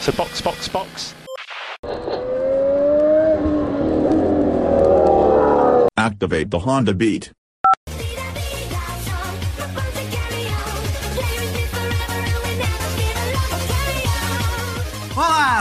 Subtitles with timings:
[0.00, 1.14] So box, box, box.
[5.96, 7.32] Activate the Honda Beat.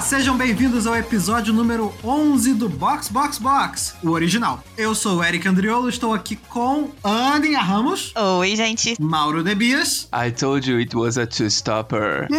[0.10, 4.64] Sejam bem-vindos ao episódio número 11 do Box Box Box, o original.
[4.76, 8.95] Eu sou o Eric Andriolo, estou aqui com Aninha Ramos, Oi, gente.
[9.00, 12.27] Mauro Debias I told you it was a two-stopper.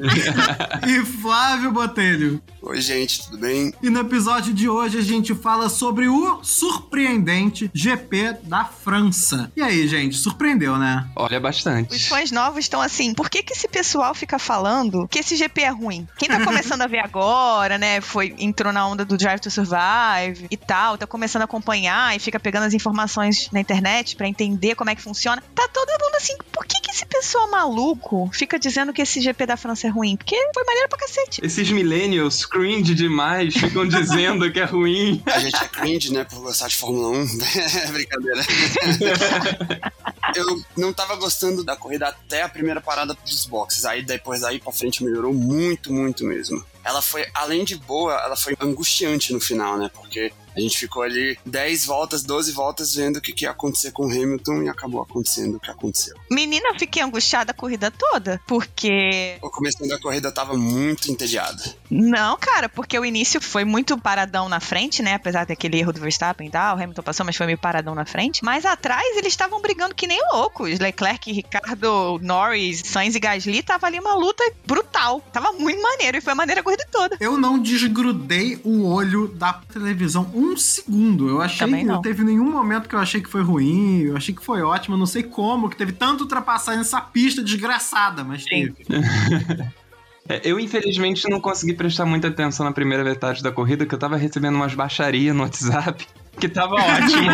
[0.86, 2.42] e Flávio Botelho.
[2.62, 3.72] Oi, gente, tudo bem?
[3.82, 9.50] E no episódio de hoje a gente fala sobre o surpreendente GP da França.
[9.56, 11.08] E aí, gente, surpreendeu, né?
[11.16, 12.08] Olha Os bastante.
[12.08, 15.70] fãs novos estão assim, por que, que esse pessoal fica falando que esse GP é
[15.70, 16.06] ruim?
[16.18, 20.46] Quem tá começando a ver agora, né, foi, entrou na onda do Drive to Survive
[20.50, 24.74] e tal, tá começando a acompanhar e fica pegando as informações na internet pra entender
[24.74, 25.42] como é que funciona.
[25.54, 29.46] Tá todo mundo assim, por que que esse pessoal maluco fica dizendo que esse GP
[29.46, 30.16] da França é ruim?
[30.16, 31.40] Porque foi maneiro pra cacete.
[31.44, 35.22] Esses millennials cringe demais ficam dizendo que é ruim.
[35.26, 37.26] A gente é cringe, né, por gostar de Fórmula 1.
[37.92, 38.40] Brincadeira.
[40.34, 43.84] Eu não tava gostando da corrida até a primeira parada dos boxes.
[43.84, 46.64] Aí depois daí pra frente melhorou muito, muito mesmo.
[46.84, 49.90] Ela foi, além de boa, ela foi angustiante no final, né?
[49.92, 53.92] Porque a gente ficou ali 10 voltas, 12 voltas vendo o que, que ia acontecer
[53.92, 56.14] com o Hamilton e acabou acontecendo o que aconteceu.
[56.30, 61.62] Menina, eu fiquei angustiada a corrida toda, porque O começo da corrida tava muito entediado.
[61.90, 65.14] Não, cara, porque o início foi muito paradão na frente, né?
[65.14, 68.04] Apesar daquele erro do Verstappen e tal, o Hamilton passou, mas foi meio paradão na
[68.04, 68.44] frente.
[68.44, 70.78] Mas atrás eles estavam brigando que nem loucos.
[70.78, 75.20] Leclerc, Ricardo, Norris, Sainz e Gasly tava ali uma luta brutal.
[75.32, 77.16] Tava muito maneiro e foi maneira a corrida toda.
[77.20, 81.28] Eu não desgrudei o olho da televisão um segundo.
[81.28, 81.96] Eu achei Também não.
[81.96, 84.00] não teve nenhum momento que eu achei que foi ruim.
[84.02, 84.94] Eu achei que foi ótimo.
[84.94, 88.72] Eu não sei como que teve tanto ultrapassagem nessa pista desgraçada, mas Sim.
[88.72, 88.84] teve.
[90.28, 93.98] É, Eu, infelizmente, não consegui prestar muita atenção na primeira metade da corrida, que eu
[93.98, 96.06] tava recebendo umas baixarias no WhatsApp,
[96.40, 97.30] que tava ótimo.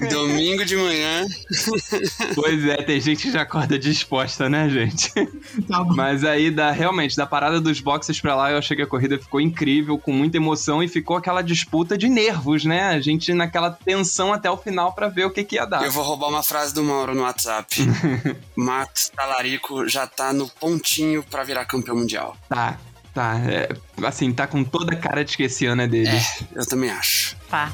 [0.00, 1.24] Então, Domingo de manhã,
[2.34, 5.12] pois é, tem gente que já acorda disposta, né, gente?
[5.68, 5.94] Tá bom.
[5.94, 9.18] Mas aí, da, realmente, da parada dos boxes pra lá, eu achei que a corrida
[9.18, 12.90] ficou incrível, com muita emoção, e ficou aquela disputa de nervos, né?
[12.90, 15.82] A gente naquela tensão até o final pra ver o que, que ia dar.
[15.82, 17.76] Eu vou roubar uma frase do Mauro no WhatsApp.
[18.54, 22.36] Max Talarico já tá no pontinho pra virar campeão mundial.
[22.48, 22.78] Tá,
[23.16, 23.34] tá.
[23.50, 23.68] é,
[24.06, 26.10] assim, tá com toda a cara de que esse ano é dele.
[26.10, 26.20] É,
[26.54, 27.34] eu também acho.
[27.48, 27.72] Tá.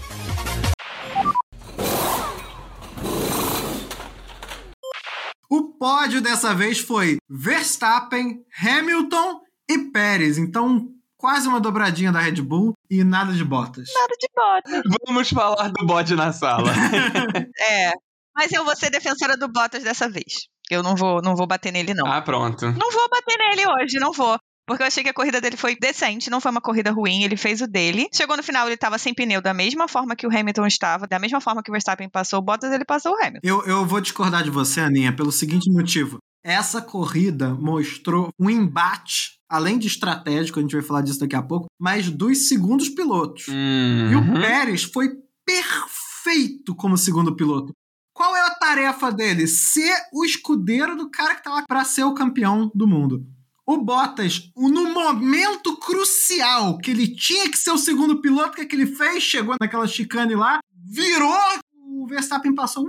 [5.50, 10.38] O pódio dessa vez foi Verstappen, Hamilton e Pérez.
[10.38, 10.86] Então,
[11.18, 13.88] quase uma dobradinha da Red Bull e nada de Bottas.
[13.92, 14.82] Nada de bota.
[15.06, 16.70] Vamos falar do bode na sala.
[17.60, 17.92] É.
[18.34, 20.46] Mas eu vou ser defensora do Bottas dessa vez.
[20.70, 22.06] Eu não vou, não vou bater nele, não.
[22.06, 22.64] ah, pronto.
[22.72, 24.38] Não vou bater nele hoje, não vou.
[24.66, 27.36] Porque eu achei que a corrida dele foi decente, não foi uma corrida ruim, ele
[27.36, 28.08] fez o dele.
[28.14, 31.18] Chegou no final, ele tava sem pneu da mesma forma que o Hamilton estava, da
[31.18, 33.40] mesma forma que o Verstappen passou o Bottas, ele passou o Hamilton.
[33.42, 36.18] Eu, eu vou discordar de você, Aninha, pelo seguinte motivo.
[36.44, 41.42] Essa corrida mostrou um embate, além de estratégico, a gente vai falar disso daqui a
[41.42, 43.46] pouco, mas dos segundos pilotos.
[43.48, 44.40] E o Uhum.
[44.40, 45.08] Pérez foi
[45.44, 47.72] perfeito como segundo piloto.
[48.14, 49.46] Qual é a tarefa dele?
[49.46, 53.24] Ser o escudeiro do cara que tá lá pra ser o campeão do mundo.
[53.64, 58.62] O Bottas, no momento crucial que ele tinha que ser o segundo piloto, o que,
[58.62, 59.22] é que ele fez?
[59.22, 61.38] Chegou naquela chicane lá, virou,
[61.76, 62.84] o Verstappen passou,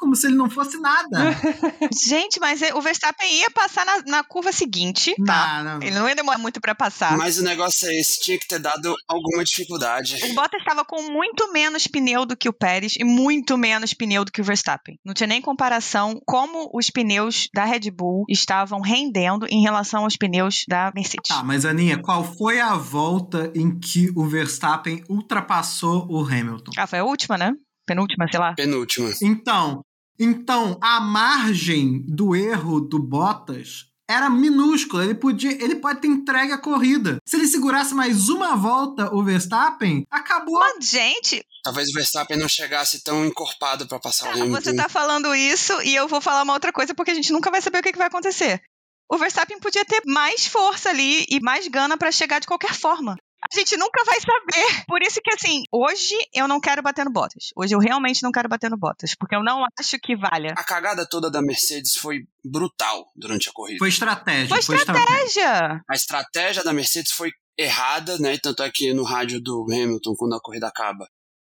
[0.00, 1.36] como se ele não fosse nada.
[2.06, 5.62] Gente, mas o Verstappen ia passar na, na curva seguinte, tá?
[5.62, 5.86] Não, não.
[5.86, 7.16] Ele não ia demorar muito pra passar.
[7.18, 10.16] Mas o negócio é esse, tinha que ter dado alguma dificuldade.
[10.24, 14.24] O Bottas estava com muito menos pneu do que o Pérez e muito menos pneu
[14.24, 14.98] do que o Verstappen.
[15.04, 20.16] Não tinha nem comparação como os pneus da Red Bull estavam rendendo em relação aos
[20.16, 21.28] pneus da Mercedes.
[21.28, 26.72] Tá, mas Aninha, qual foi a volta em que o Verstappen ultrapassou o Hamilton?
[26.78, 27.52] Ah, foi a última, né?
[27.86, 28.54] Penúltima, sei lá.
[28.54, 29.10] Penúltima.
[29.20, 29.82] Então,
[30.20, 35.04] então a margem do erro do Bottas era minúscula.
[35.04, 37.18] Ele podia, ele pode ter entregue a corrida.
[37.26, 40.58] Se ele segurasse mais uma volta o Verstappen, acabou.
[40.58, 44.60] Mas, gente, Talvez o Verstappen não chegasse tão encorpado pra passar o Hamilton.
[44.60, 47.50] você tá falando isso e eu vou falar uma outra coisa porque a gente nunca
[47.50, 48.62] vai saber o que, que vai acontecer.
[49.10, 53.16] O Verstappen podia ter mais força ali e mais gana pra chegar de qualquer forma.
[53.42, 54.84] A gente nunca vai saber.
[54.86, 57.50] Por isso que, assim, hoje eu não quero bater no Bottas.
[57.56, 60.54] Hoje eu realmente não quero bater no Bottas, porque eu não acho que valha.
[60.56, 63.78] A cagada toda da Mercedes foi brutal durante a corrida.
[63.78, 64.48] Foi estratégia.
[64.48, 65.82] Foi estratégia.
[65.88, 68.38] A estratégia da Mercedes foi errada, né?
[68.38, 71.08] Tanto é que no rádio do Hamilton, quando a corrida acaba,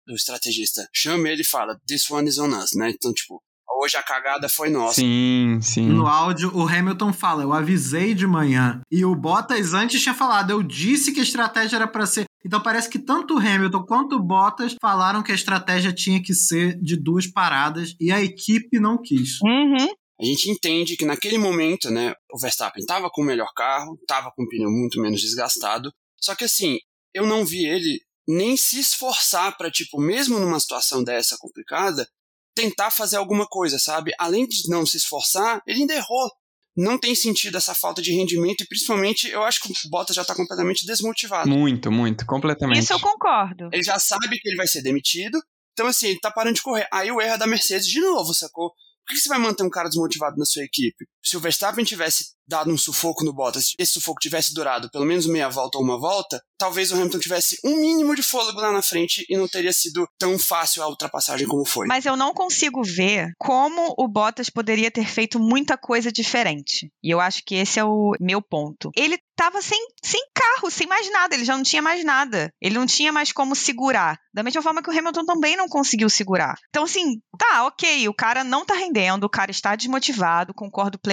[0.05, 2.89] do estrategista, chama ele e fala, this one is on us, né?
[2.89, 3.41] Então, tipo,
[3.75, 4.95] Hoje a cagada foi nossa.
[4.95, 5.87] Sim, sim.
[5.87, 8.81] No áudio, o Hamilton fala: Eu avisei de manhã.
[8.91, 12.25] E o Bottas antes tinha falado: Eu disse que a estratégia era para ser.
[12.45, 16.33] Então parece que tanto o Hamilton quanto o Bottas falaram que a estratégia tinha que
[16.33, 19.39] ser de duas paradas e a equipe não quis.
[19.41, 19.87] Uhum.
[20.19, 24.31] A gente entende que naquele momento, né, o Verstappen estava com o melhor carro, estava
[24.35, 25.91] com o pneu muito menos desgastado.
[26.19, 26.77] Só que assim,
[27.13, 32.07] eu não vi ele nem se esforçar para tipo, mesmo numa situação dessa complicada,
[32.55, 34.11] tentar fazer alguma coisa, sabe?
[34.19, 36.29] Além de não se esforçar, ele ainda errou.
[36.75, 40.25] Não tem sentido essa falta de rendimento e principalmente eu acho que o Bottas já
[40.25, 41.47] tá completamente desmotivado.
[41.47, 42.79] Muito, muito, completamente.
[42.79, 43.69] Isso eu concordo.
[43.71, 45.39] Ele já sabe que ele vai ser demitido,
[45.71, 46.87] então assim, ele tá parando de correr.
[46.91, 48.71] Aí o erro é da Mercedes de novo, sacou?
[49.05, 51.05] Por que você vai manter um cara desmotivado na sua equipe?
[51.23, 55.05] Se o Verstappen tivesse dado um sufoco no Bottas, se esse sufoco tivesse durado pelo
[55.05, 58.71] menos meia volta ou uma volta, talvez o Hamilton tivesse um mínimo de fôlego lá
[58.71, 61.87] na frente e não teria sido tão fácil a ultrapassagem como foi.
[61.87, 66.91] Mas eu não consigo ver como o Bottas poderia ter feito muita coisa diferente.
[67.01, 68.91] E eu acho que esse é o meu ponto.
[68.95, 72.49] Ele tava sem, sem carro, sem mais nada, ele já não tinha mais nada.
[72.61, 74.17] Ele não tinha mais como segurar.
[74.33, 76.55] Da mesma forma que o Hamilton também não conseguiu segurar.
[76.69, 81.12] Então, assim, tá, ok, o cara não tá rendendo, o cara está desmotivado, concordo plenamente,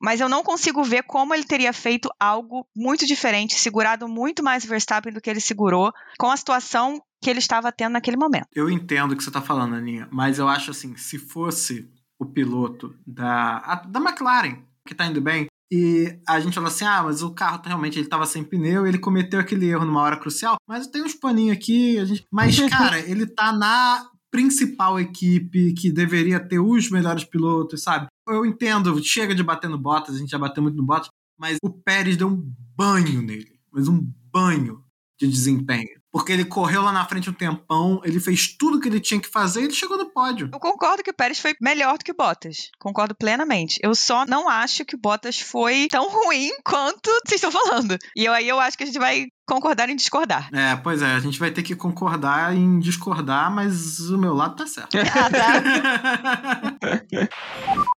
[0.00, 4.64] mas eu não consigo ver como ele teria feito algo muito diferente, segurado muito mais
[4.64, 8.46] o Verstappen do que ele segurou, com a situação que ele estava tendo naquele momento.
[8.54, 11.88] Eu entendo o que você tá falando, Aninha, mas eu acho assim, se fosse
[12.18, 16.84] o piloto da, a- da McLaren, que tá indo bem, e a gente fala assim,
[16.84, 20.00] ah, mas o carro tá- realmente ele tava sem pneu, ele cometeu aquele erro numa
[20.00, 22.24] hora crucial, mas tem uns paninhos aqui, a gente...
[22.32, 28.06] mas cara, ele tá na principal equipe que deveria ter os melhores pilotos, sabe?
[28.28, 31.08] Eu entendo, chega de bater no Bottas, a gente já bateu muito no Bottas,
[31.38, 34.00] mas o Pérez deu um banho nele, mas um
[34.32, 34.82] banho
[35.18, 35.98] de desempenho.
[36.10, 39.28] Porque ele correu lá na frente um tempão, ele fez tudo que ele tinha que
[39.28, 40.48] fazer e ele chegou no pódio.
[40.52, 42.70] Eu concordo que o Pérez foi melhor do que o Bottas.
[42.78, 43.78] Concordo plenamente.
[43.82, 47.96] Eu só não acho que o Bottas foi tão ruim quanto vocês estão falando.
[48.16, 50.48] E eu- aí eu acho que a gente vai concordar em discordar.
[50.52, 54.56] É, pois é, a gente vai ter que concordar em discordar, mas o meu lado
[54.56, 54.96] tá certo.
[54.96, 55.28] Ah,
[57.20, 57.88] tá.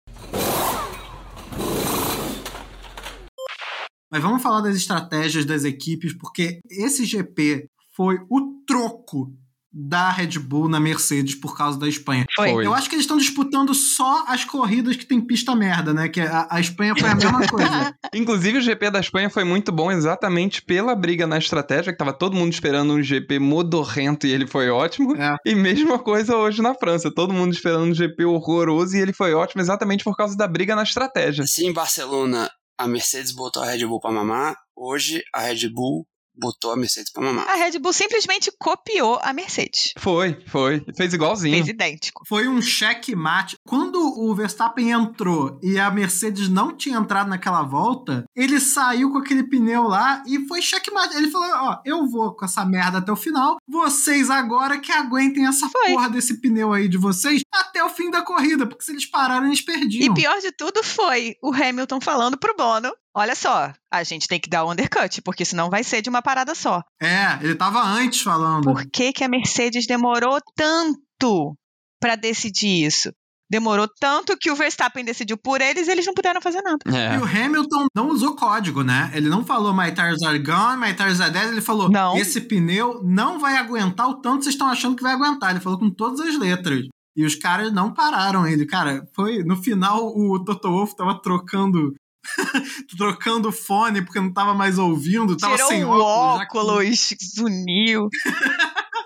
[4.11, 9.33] Mas vamos falar das estratégias das equipes, porque esse GP foi o troco
[9.73, 12.25] da Red Bull na Mercedes por causa da Espanha.
[12.35, 12.65] Foi.
[12.65, 16.09] Eu acho que eles estão disputando só as corridas que tem pista merda, né?
[16.09, 17.95] Que a, a Espanha foi a mesma coisa.
[18.13, 22.11] Inclusive, o GP da Espanha foi muito bom exatamente pela briga na estratégia, que tava
[22.11, 25.15] todo mundo esperando um GP modorrento e ele foi ótimo.
[25.15, 25.37] É.
[25.45, 29.33] E mesma coisa hoje na França, todo mundo esperando um GP horroroso e ele foi
[29.33, 31.45] ótimo exatamente por causa da briga na estratégia.
[31.47, 32.49] Se em Barcelona
[32.81, 37.11] a Mercedes botou a Red Bull pra mamar, hoje a Red Bull botou a Mercedes
[37.11, 37.47] pra mamar.
[37.49, 39.93] A Red Bull simplesmente copiou a Mercedes.
[39.97, 40.83] Foi, foi.
[40.95, 41.55] Fez igualzinho.
[41.55, 42.23] Fez idêntico.
[42.27, 43.55] Foi um checkmate.
[43.67, 49.17] Quando o Verstappen entrou e a Mercedes não tinha entrado naquela volta, ele saiu com
[49.17, 51.15] aquele pneu lá e foi checkmate.
[51.15, 53.57] Ele falou: Ó, eu vou com essa merda até o final.
[53.67, 55.91] Vocês agora que aguentem essa Foi.
[55.91, 59.47] porra desse pneu aí de vocês até o fim da corrida, porque se eles pararem,
[59.47, 60.13] eles E perdiam.
[60.13, 64.49] pior de tudo foi o Hamilton falando pro Bono: olha só, a gente tem que
[64.49, 66.81] dar o undercut, porque senão vai ser de uma parada só.
[67.01, 68.63] É, ele tava antes falando.
[68.63, 71.55] Por que, que a Mercedes demorou tanto
[71.99, 73.11] pra decidir isso?
[73.49, 76.77] Demorou tanto que o Verstappen decidiu por eles e eles não puderam fazer nada.
[76.87, 77.19] E É.
[77.19, 79.11] o Hamilton não usou código, né?
[79.13, 81.49] Ele não falou My tires are gone, my tires are dead.
[81.49, 82.15] Ele falou: Não.
[82.15, 85.51] esse pneu não vai aguentar o tanto que vocês estão achando que vai aguentar.
[85.51, 86.85] Ele falou com todas as letras.
[87.13, 88.65] E os caras não pararam ele.
[88.65, 89.43] Cara, foi.
[89.43, 91.93] No final, o Toto Wolff tava trocando.
[92.97, 95.37] trocando o fone porque não tava mais ouvindo.
[95.37, 96.39] Tava Tirou sem o óculos.
[96.39, 98.09] já com- óculos, zuniu.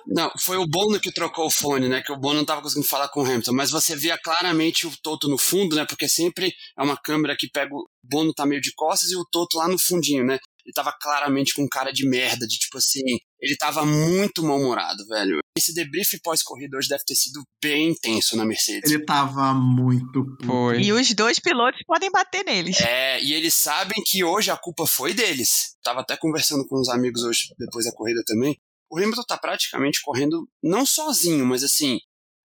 [0.08, 2.02] Não, foi o Bono que trocou o fone, né?
[2.02, 4.92] Que o Bono não tava conseguindo falar com o Hamilton, mas você via claramente o
[5.02, 5.86] Toto no fundo, né?
[5.86, 9.26] Porque sempre é uma câmera que pega o Bono tá meio de costas e o
[9.26, 10.38] Toto lá no fundinho, né?
[10.66, 13.04] Ele tava claramente com cara de merda, de tipo assim,
[13.40, 15.40] ele tava muito mal-humorado, velho.
[15.56, 18.92] Esse debrief pós-corrida hoje deve ter sido bem intenso na Mercedes.
[18.92, 20.26] Ele tava muito.
[20.44, 20.82] Foi.
[20.82, 22.82] E os dois pilotos podem bater neles.
[22.82, 25.76] É, e eles sabem que hoje a culpa foi deles.
[25.84, 28.58] Tava até conversando com uns amigos hoje, depois da corrida também.
[28.90, 32.00] O Hamilton tá praticamente correndo não sozinho, mas assim,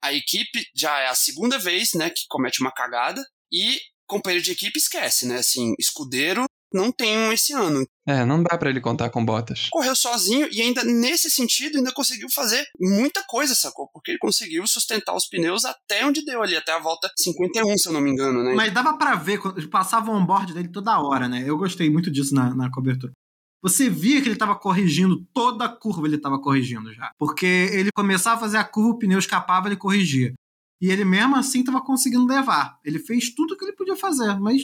[0.03, 4.51] a equipe já é a segunda vez, né, que comete uma cagada e companheiro de
[4.51, 5.37] equipe esquece, né?
[5.37, 7.85] Assim, escudeiro não tem um esse ano.
[8.07, 9.67] É, não dá pra ele contar com botas.
[9.71, 13.87] Correu sozinho e ainda nesse sentido ainda conseguiu fazer muita coisa, sacou?
[13.93, 17.89] Porque ele conseguiu sustentar os pneus até onde deu ali, até a volta 51, se
[17.89, 18.53] eu não me engano, né?
[18.55, 21.43] Mas dava pra ver, quando passava o onboard dele toda hora, né?
[21.45, 23.13] Eu gostei muito disso na, na cobertura.
[23.61, 27.11] Você via que ele tava corrigindo, toda a curva ele tava corrigindo já.
[27.17, 30.33] Porque ele começava a fazer a curva, o pneu escapava, ele corrigia.
[30.81, 32.79] E ele mesmo assim estava conseguindo levar.
[32.85, 34.61] Ele fez tudo o que ele podia fazer, mas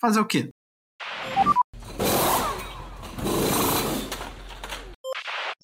[0.00, 0.48] fazer o quê?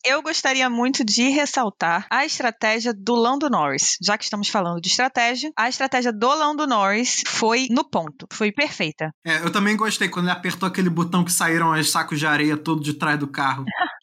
[0.04, 3.96] Eu gostaria muito de ressaltar a estratégia do Lando Norris.
[4.02, 8.26] Já que estamos falando de estratégia, a estratégia do Lando Norris foi no ponto.
[8.32, 9.10] Foi perfeita.
[9.24, 12.56] É, eu também gostei quando ele apertou aquele botão que saíram os sacos de areia
[12.56, 13.64] todo de trás do carro.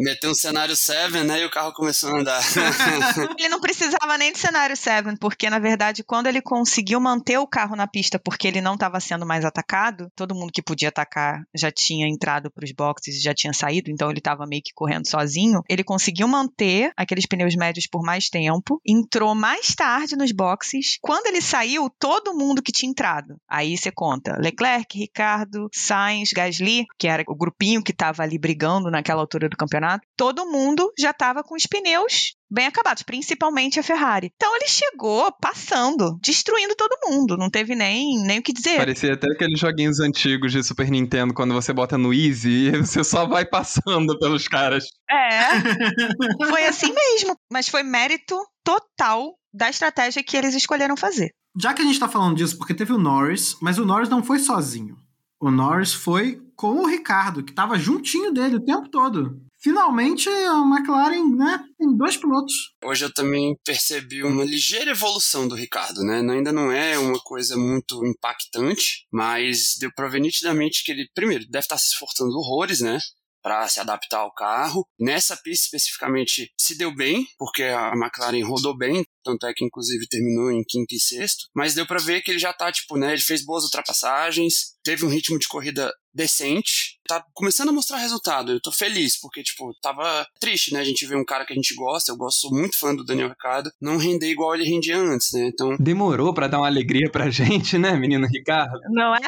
[0.00, 1.40] Meteu um cenário 7, né?
[1.40, 2.40] E o carro começou a andar.
[3.38, 7.46] ele não precisava nem de cenário 7, porque na verdade, quando ele conseguiu manter o
[7.46, 11.42] carro na pista porque ele não estava sendo mais atacado, todo mundo que podia atacar
[11.54, 14.72] já tinha entrado para os boxes e já tinha saído, então ele estava meio que
[14.74, 15.62] correndo sozinho.
[15.68, 20.98] Ele conseguiu manter aqueles pneus médios por mais tempo, entrou mais tarde nos boxes.
[21.00, 23.36] Quando ele saiu, todo mundo que tinha entrado.
[23.48, 28.90] Aí você conta Leclerc, Ricardo, Sainz, Gasly, que era o grupinho que estava ali brigando
[28.90, 33.80] na naquela altura do campeonato, todo mundo já estava com os pneus bem acabados, principalmente
[33.80, 34.30] a Ferrari.
[34.34, 38.76] Então ele chegou passando, destruindo todo mundo, não teve nem, nem o que dizer.
[38.76, 43.02] Parecia até aqueles joguinhos antigos de Super Nintendo, quando você bota no Easy e você
[43.02, 44.84] só vai passando pelos caras.
[45.10, 51.30] É, foi assim mesmo, mas foi mérito total da estratégia que eles escolheram fazer.
[51.58, 54.22] Já que a gente tá falando disso, porque teve o Norris, mas o Norris não
[54.22, 54.96] foi sozinho.
[55.40, 59.40] O Norris foi com o Ricardo, que estava juntinho dele o tempo todo.
[59.62, 62.74] Finalmente, a McLaren né, tem dois pilotos.
[62.84, 66.18] Hoje eu também percebi uma ligeira evolução do Ricardo, né?
[66.18, 71.44] Ainda não é uma coisa muito impactante, mas deu para ver nitidamente que ele, primeiro,
[71.48, 72.98] deve estar se esforçando horrores, né?
[73.42, 74.86] Para se adaptar ao carro.
[74.98, 80.06] Nessa pista especificamente se deu bem, porque a McLaren rodou bem, tanto é que inclusive
[80.08, 83.12] terminou em quinto e sexto, mas deu para ver que ele já tá tipo, né,
[83.12, 88.52] ele fez boas ultrapassagens, teve um ritmo de corrida decente, tá começando a mostrar resultado.
[88.52, 90.80] Eu tô feliz, porque, tipo, tava triste, né?
[90.80, 93.04] A gente vê um cara que a gente gosta, eu gosto, sou muito fã do
[93.04, 95.46] Daniel Ricardo, não render igual ele rendia antes, né?
[95.46, 95.76] Então.
[95.78, 98.78] Demorou para dar uma alegria pra gente, né, menino Ricardo?
[98.90, 99.20] Não é?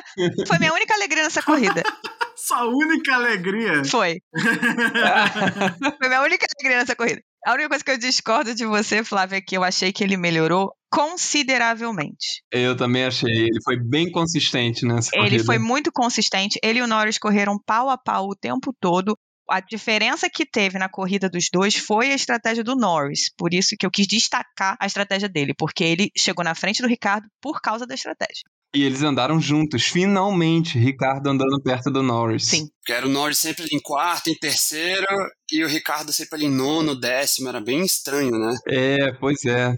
[0.47, 1.83] Foi minha única alegria nessa corrida.
[2.47, 3.83] Sua única alegria?
[3.87, 4.21] Foi.
[5.99, 7.23] Foi minha única alegria nessa corrida.
[7.47, 10.19] A única coisa que eu discordo de você, Flávia, é que eu achei que ele
[10.19, 12.43] melhorou consideravelmente.
[12.53, 13.31] Eu também achei.
[13.31, 15.37] Ele foi bem consistente nessa ele corrida.
[15.37, 16.59] Ele foi muito consistente.
[16.63, 19.17] Ele e o Norris correram pau a pau o tempo todo.
[19.49, 23.33] A diferença que teve na corrida dos dois foi a estratégia do Norris.
[23.39, 26.89] Por isso que eu quis destacar a estratégia dele, porque ele chegou na frente do
[26.89, 28.45] Ricardo por causa da estratégia.
[28.75, 32.47] E eles andaram juntos, finalmente, Ricardo andando perto do Norris.
[32.47, 32.69] Sim.
[32.85, 35.07] Que era o Norris sempre em quarto, em terceiro,
[35.51, 37.49] e o Ricardo sempre ali em nono, décimo.
[37.49, 38.57] Era bem estranho, né?
[38.67, 39.77] É, pois é.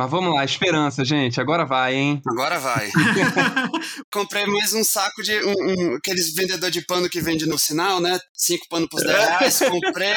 [0.00, 1.38] Mas vamos lá, esperança, gente.
[1.42, 2.22] Agora vai, hein?
[2.26, 2.88] Agora vai.
[4.10, 5.38] Comprei mais um saco de.
[5.44, 8.18] Um, um, aqueles vendedor de pano que vende no sinal, né?
[8.32, 9.58] Cinco panos por 10 reais.
[9.58, 10.14] Comprei.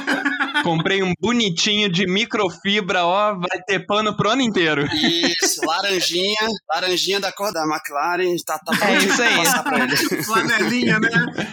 [0.64, 3.34] Comprei um bonitinho de microfibra, ó.
[3.34, 4.86] Vai ter pano pro ano inteiro.
[4.86, 6.48] Isso, laranjinha.
[6.74, 8.34] Laranjinha da cor da McLaren.
[8.42, 9.36] Tá, tá é isso aí.
[9.36, 9.96] Passar pra ele.
[10.24, 11.10] Flanelinha, né?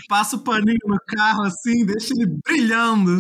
[0.08, 3.18] Passa o paninho no carro assim, deixa ele brilhando.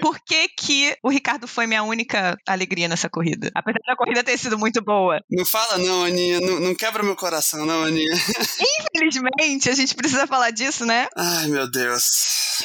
[0.00, 3.50] Por que que o Ricardo foi minha única alegria nessa corrida?
[3.54, 5.20] Apesar da corrida ter sido muito boa.
[5.30, 6.40] Não fala não, Aninha.
[6.40, 8.14] Não, não quebra meu coração, não, Aninha.
[8.96, 11.06] Infelizmente, a gente precisa falar disso, né?
[11.16, 12.02] Ai, meu Deus.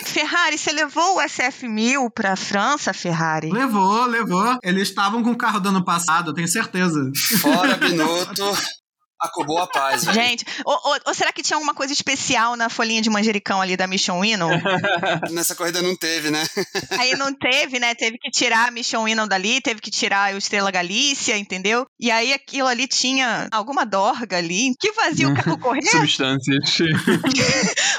[0.05, 3.51] Ferrari, você levou o SF1000 pra França, Ferrari?
[3.51, 4.57] Levou, levou.
[4.63, 7.11] Eles estavam com o carro do ano passado, eu tenho certeza.
[7.41, 8.43] Fora Binotto.
[9.19, 10.15] Acabou a paz, velho.
[10.15, 13.75] Gente, ou, ou, ou, será que tinha alguma coisa especial na folhinha de manjericão ali
[13.75, 14.49] da Mission Winnow?
[15.31, 16.41] Nessa corrida não teve, né?
[16.97, 17.93] Aí não teve, né?
[17.95, 21.85] Teve que tirar a Mission Winnow dali, teve que tirar o Estrela Galícia, entendeu?
[21.99, 25.85] E aí aquilo ali tinha alguma dorga ali que fazia o carro correr.
[25.85, 26.77] Substâncias.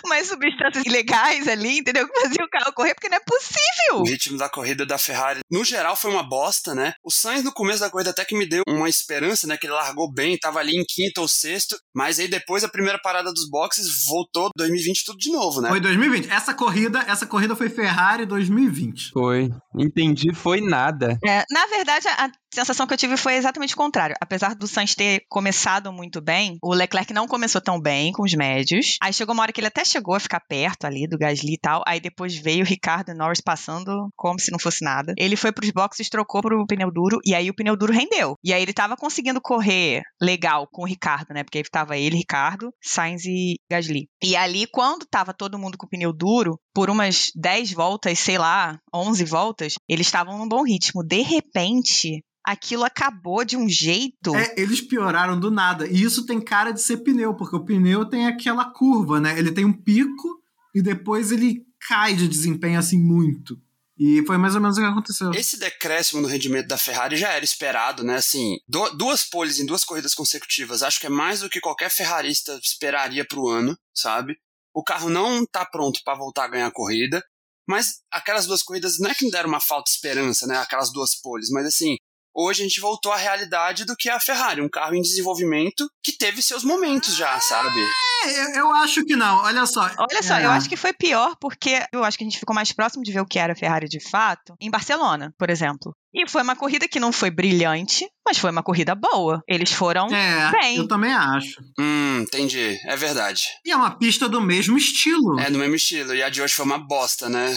[0.05, 2.09] Umas substâncias ilegais ali, entendeu?
[2.09, 4.01] Que fazia o carro correr, porque não é possível.
[4.01, 6.95] O ritmo da corrida da Ferrari, no geral, foi uma bosta, né?
[7.05, 9.57] O Sainz no começo da corrida até que me deu uma esperança, né?
[9.57, 12.69] Que ele largou bem, tava ali em quinto quinto ou sexto, mas aí depois a
[12.69, 15.69] primeira parada dos boxes voltou 2020 tudo de novo, né?
[15.69, 16.31] Foi 2020.
[16.31, 19.11] Essa corrida, essa corrida foi Ferrari 2020.
[19.13, 19.51] Foi.
[19.77, 21.19] Entendi, foi nada.
[21.25, 24.17] É, na verdade, a sensação que eu tive foi exatamente o contrário.
[24.21, 28.35] Apesar do Sainz ter começado muito bem, o Leclerc não começou tão bem com os
[28.35, 28.97] médios.
[29.03, 31.59] Aí chegou uma hora que ele até chegou a ficar perto ali do Gasly e
[31.59, 31.83] tal.
[31.87, 35.15] Aí depois veio o Ricardo Norris passando como se não fosse nada.
[35.17, 38.37] Ele foi pros boxes, trocou pro pneu duro e aí o pneu duro rendeu.
[38.45, 41.43] E aí ele tava conseguindo correr legal com o Ricardo, né?
[41.43, 44.09] Porque aí tava ele, Ricardo, Sainz e Gasly.
[44.23, 48.37] E ali, quando tava todo mundo com o pneu duro, por umas 10 voltas, sei
[48.37, 51.03] lá, 11 voltas, eles estavam num bom ritmo.
[51.03, 54.35] De repente, aquilo acabou de um jeito.
[54.37, 55.87] É, eles pioraram do nada.
[55.89, 59.39] E isso tem cara de ser pneu, porque o pneu tem aquela curva, né?
[59.39, 60.39] Ele tem um pico
[60.75, 63.59] e depois ele cai de desempenho assim muito.
[64.03, 65.31] E foi mais ou menos o que aconteceu.
[65.33, 68.17] Esse decréscimo no rendimento da Ferrari já era esperado, né?
[68.17, 71.91] Assim, du- duas poles em duas corridas consecutivas, acho que é mais do que qualquer
[71.91, 74.37] ferrarista esperaria pro ano, sabe?
[74.75, 77.23] O carro não tá pronto para voltar a ganhar a corrida,
[77.69, 80.57] mas aquelas duas corridas não é que me deram uma falta de esperança, né?
[80.57, 81.97] Aquelas duas poles, mas assim,
[82.35, 85.89] hoje a gente voltou à realidade do que é a Ferrari, um carro em desenvolvimento
[86.03, 87.81] que teve seus momentos já, sabe?
[88.25, 89.91] É, eu, acho que não, olha só.
[89.99, 90.45] Olha só, É.
[90.45, 93.13] eu acho que foi pior porque eu acho que a gente ficou mais próximo de
[93.13, 95.95] ver o que era a Ferrari de fato em Barcelona, por exemplo.
[96.13, 99.41] E foi uma corrida que não foi brilhante, mas foi uma corrida boa.
[99.49, 100.77] Eles foram É, bem.
[100.77, 101.61] eu também acho.
[101.79, 102.79] Hum, entendi.
[102.85, 103.45] É verdade.
[103.65, 105.39] E é uma pista do mesmo estilo.
[105.41, 106.13] É, no mesmo estilo.
[106.15, 107.57] E a de hoje foi uma bosta, né?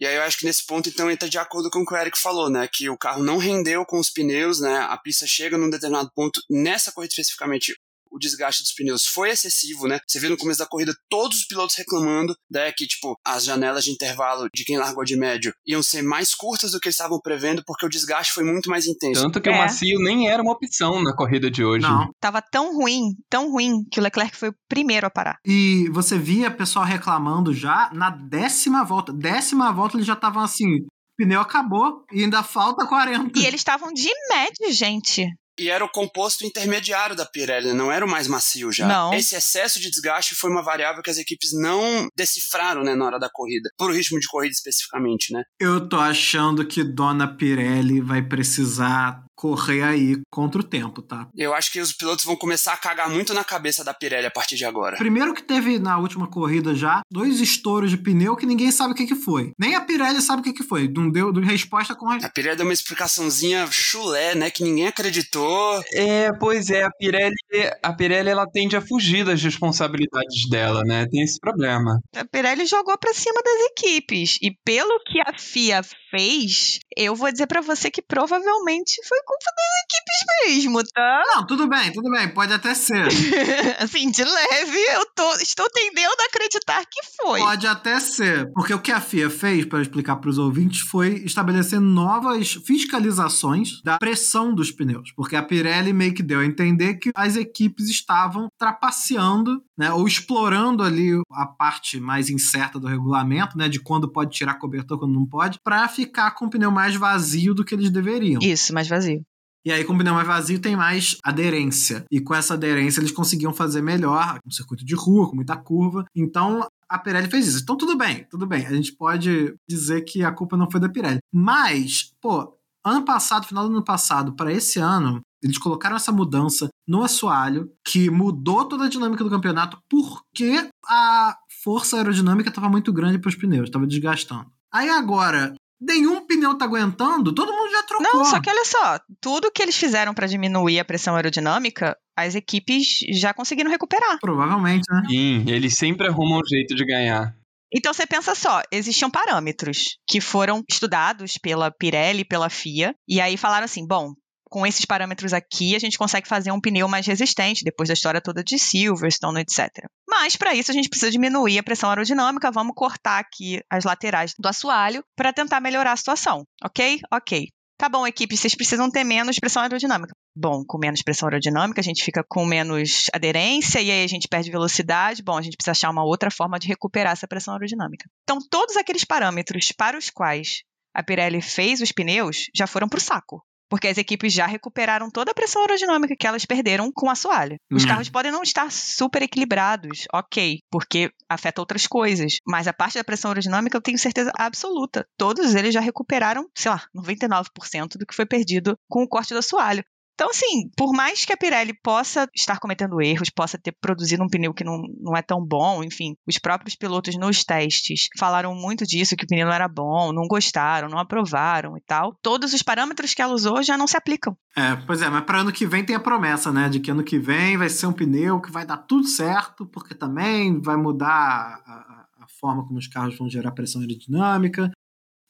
[0.00, 1.96] E aí eu acho que nesse ponto, então, entra de acordo com o que o
[1.96, 2.66] Eric falou, né?
[2.66, 4.78] Que o carro não rendeu com os pneus, né?
[4.78, 6.40] A pista chega num determinado ponto.
[6.48, 7.76] Nessa corrida especificamente,
[8.20, 9.98] desgaste dos pneus foi excessivo, né?
[10.06, 12.70] Você vê no começo da corrida todos os pilotos reclamando, né?
[12.76, 16.72] Que, tipo, as janelas de intervalo de quem largou de médio iam ser mais curtas
[16.72, 19.22] do que eles estavam prevendo, porque o desgaste foi muito mais intenso.
[19.22, 19.58] Tanto que o É.
[19.58, 21.82] macio nem era uma opção na corrida de hoje.
[21.86, 22.08] Não.
[22.20, 25.38] Tava tão ruim, tão ruim, que o Leclerc foi o primeiro a parar.
[25.44, 29.12] E você via pessoal reclamando já na décima volta.
[29.12, 30.86] Décima volta eles já estavam assim: o
[31.16, 33.38] pneu acabou e ainda falta 40.
[33.38, 35.26] E eles estavam de médio, gente.
[35.58, 38.86] E era o composto intermediário da Pirelli, não era o mais macio já.
[38.86, 39.12] Não.
[39.12, 43.18] Esse excesso de desgaste foi uma variável que as equipes não decifraram, né, na hora
[43.18, 43.70] da corrida.
[43.76, 45.42] Por ritmo de corrida especificamente, né?
[45.58, 51.26] Eu tô achando que Dona Pirelli vai precisar correr aí contra o tempo, tá?
[51.34, 54.30] Eu acho que os pilotos vão começar a cagar muito na cabeça da Pirelli a
[54.30, 54.98] partir de agora.
[54.98, 58.94] Primeiro que teve na última corrida já dois estouros de pneu que ninguém sabe o
[58.94, 59.52] que, que foi.
[59.58, 60.88] Nem a Pirelli sabe o que, que foi.
[60.88, 65.82] Não deu deu resposta com A Pirelli deu uma explicaçãozinha chulé, né, que ninguém acreditou.
[65.94, 67.34] É, pois é, a Pirelli,
[67.82, 71.06] a Pirelli ela tende a fugir das responsabilidades dela, né?
[71.10, 71.98] Tem esse problema.
[72.14, 74.38] A Pirelli jogou pra cima das equipes.
[74.42, 79.50] E pelo que a FIA fez, eu vou dizer pra você que provavelmente foi culpa
[79.56, 81.22] das equipes mesmo, tá?
[81.26, 83.06] Não, tudo bem, tudo bem, pode até ser.
[83.78, 87.40] assim, de leve, eu tô, estou tendendo a acreditar que foi.
[87.40, 88.50] Pode até ser.
[88.52, 93.80] Porque o que a FIA fez, para explicar para os ouvintes, foi estabelecer novas fiscalizações
[93.84, 95.12] da pressão dos pneus.
[95.14, 100.06] Porque a Pirelli meio que deu a entender que as equipes estavam trapaceando, né, ou
[100.06, 105.14] explorando ali a parte mais incerta do regulamento, né, de quando pode tirar cobertor, quando
[105.14, 108.40] não pode, para ficar com o pneu mais vazio do que eles deveriam.
[108.42, 109.24] Isso, mais vazio.
[109.64, 112.04] E aí, com o pneu mais vazio, tem mais aderência.
[112.10, 116.04] E com essa aderência, eles conseguiam fazer melhor, um circuito de rua, com muita curva.
[116.14, 117.62] Então, a Pirelli fez isso.
[117.62, 118.66] Então, tudo bem, tudo bem.
[118.66, 121.18] A gente pode dizer que a culpa não foi da Pirelli.
[121.32, 126.68] Mas, pô, ano passado, final do ano passado, para esse ano, eles colocaram essa mudança
[126.86, 132.92] no assoalho, que mudou toda a dinâmica do campeonato, porque a força aerodinâmica estava muito
[132.92, 134.50] grande para os pneus, estava desgastando.
[134.72, 138.06] Aí agora, nenhum pneu tá aguentando, todo mundo já trocou.
[138.12, 142.34] Não, só que olha só, tudo que eles fizeram pra diminuir a pressão aerodinâmica, as
[142.34, 144.18] equipes já conseguiram recuperar.
[144.20, 145.02] Provavelmente, né?
[145.08, 147.34] Sim, eles sempre arrumam um jeito de ganhar.
[147.72, 153.36] Então você pensa só, existiam parâmetros que foram estudados pela Pirelli, pela FIA, e aí
[153.36, 154.12] falaram assim, bom,
[154.50, 158.20] com esses parâmetros aqui, a gente consegue fazer um pneu mais resistente, depois da história
[158.20, 159.86] toda de Silverstone, etc.
[160.08, 164.34] Mas, para isso, a gente precisa diminuir a pressão aerodinâmica, vamos cortar aqui as laterais
[164.38, 166.44] do assoalho para tentar melhorar a situação.
[166.64, 167.00] Ok?
[167.12, 167.48] Ok.
[167.78, 170.12] Tá bom, equipe, vocês precisam ter menos pressão aerodinâmica.
[170.36, 174.28] Bom, com menos pressão aerodinâmica, a gente fica com menos aderência e aí a gente
[174.28, 175.22] perde velocidade.
[175.22, 178.04] Bom, a gente precisa achar uma outra forma de recuperar essa pressão aerodinâmica.
[178.24, 180.62] Então, todos aqueles parâmetros para os quais
[180.94, 183.42] a Pirelli fez os pneus já foram para o saco.
[183.70, 187.56] Porque as equipes já recuperaram toda a pressão aerodinâmica que elas perderam com o assoalho.
[187.72, 187.86] Os Hum.
[187.86, 192.34] carros podem não estar super equilibrados, ok, porque afeta outras coisas.
[192.46, 195.06] Mas a parte da pressão aerodinâmica eu tenho certeza absoluta.
[195.16, 199.38] Todos eles já recuperaram, sei lá, 99% do que foi perdido com o corte do
[199.38, 199.84] assoalho.
[200.20, 204.28] Então, assim, por mais que a Pirelli possa estar cometendo erros, possa ter produzido um
[204.28, 208.84] pneu que não, não é tão bom, enfim, os próprios pilotos nos testes falaram muito
[208.84, 212.14] disso, que o pneu não era bom, não gostaram, não aprovaram e tal.
[212.20, 214.36] Todos os parâmetros que ela usou já não se aplicam.
[214.54, 216.68] É, pois é, mas para ano que vem tem a promessa, né?
[216.68, 219.94] De que ano que vem vai ser um pneu que vai dar tudo certo, porque
[219.94, 224.70] também vai mudar a, a- forma como os carros vão gerar pressão aerodinâmica.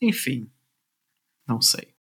[0.02, 0.50] Enfim,
[1.46, 1.94] não sei.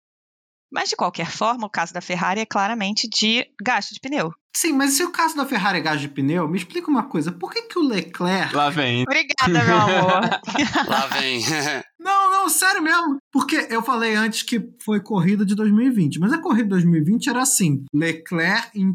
[0.70, 4.32] Mas, de qualquer forma, o caso da Ferrari é claramente de gasto de pneu.
[4.54, 7.30] Sim, mas se o caso da Ferrari é gás de pneu, me explica uma coisa:
[7.30, 8.54] por que, que o Leclerc.
[8.54, 9.02] Lá vem.
[9.02, 10.20] Obrigada, meu amor.
[10.88, 11.40] Lá vem.
[12.00, 13.18] Não, não, sério mesmo.
[13.30, 17.42] Porque eu falei antes que foi corrida de 2020, mas a corrida de 2020 era
[17.42, 18.94] assim: Leclerc em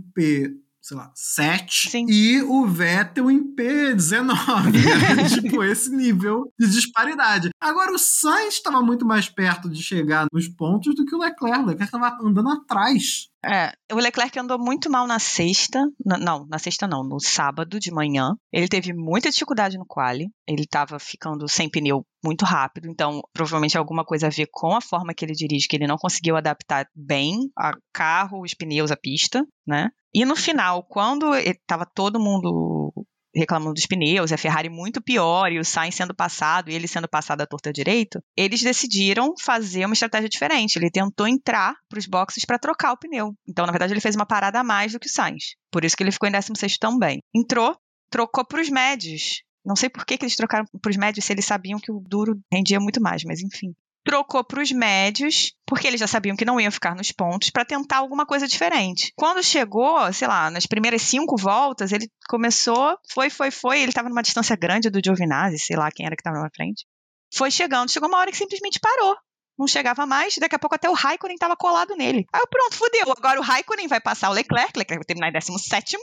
[0.83, 2.05] sei lá, 7 Sim.
[2.09, 4.75] e o Vettel em P19.
[5.09, 7.51] Era, tipo, esse nível de disparidade.
[7.59, 11.61] Agora, o Sainz estava muito mais perto de chegar nos pontos do que o Leclerc.
[11.61, 13.29] O Leclerc estava andando atrás.
[13.45, 15.85] É, o Leclerc andou muito mal na sexta.
[16.05, 18.35] na- não, na sexta não, no sábado de manhã.
[18.51, 20.29] Ele teve muita dificuldade no quali.
[20.47, 24.81] Ele tava ficando sem pneu muito rápido, então provavelmente alguma coisa a ver com a
[24.81, 28.95] forma que ele dirige, que ele não conseguiu adaptar bem a carro, os pneus, a
[28.97, 29.89] pista, né?
[30.13, 32.93] E no final, quando ele- tava todo mundo
[33.35, 37.07] reclamando dos pneus, a Ferrari muito pior, e o Sainz sendo passado, e ele sendo
[37.07, 40.77] passado à torta direito, eles decidiram fazer uma estratégia diferente.
[40.77, 43.35] Ele tentou entrar para os boxes para trocar o pneu.
[43.47, 45.55] Então, na verdade, ele fez uma parada a mais do que o Sainz.
[45.71, 47.19] Por isso que ele ficou em 16 também.
[47.33, 47.75] Entrou,
[48.09, 49.41] trocou para os médios.
[49.65, 52.03] Não sei por que, que eles trocaram para os médios se eles sabiam que o
[52.05, 53.73] duro rendia muito mais, mas enfim.
[54.03, 57.63] Trocou para os médios, porque eles já sabiam que não iam ficar nos pontos, para
[57.63, 59.13] tentar alguma coisa diferente.
[59.15, 63.79] Quando chegou, sei lá, nas primeiras cinco voltas, ele começou, foi, foi, foi.
[63.79, 66.85] Ele estava numa distância grande do Giovinazzi, sei lá quem era que estava na frente.
[67.33, 69.15] Foi chegando, chegou uma hora que simplesmente parou.
[69.57, 72.25] Não chegava mais, daqui a pouco até o Raikkonen estava colado nele.
[72.33, 73.13] Aí eu, pronto, fudeu.
[73.15, 75.97] Agora o Raikkonen vai passar o Leclerc, Leclerc vai terminar em 17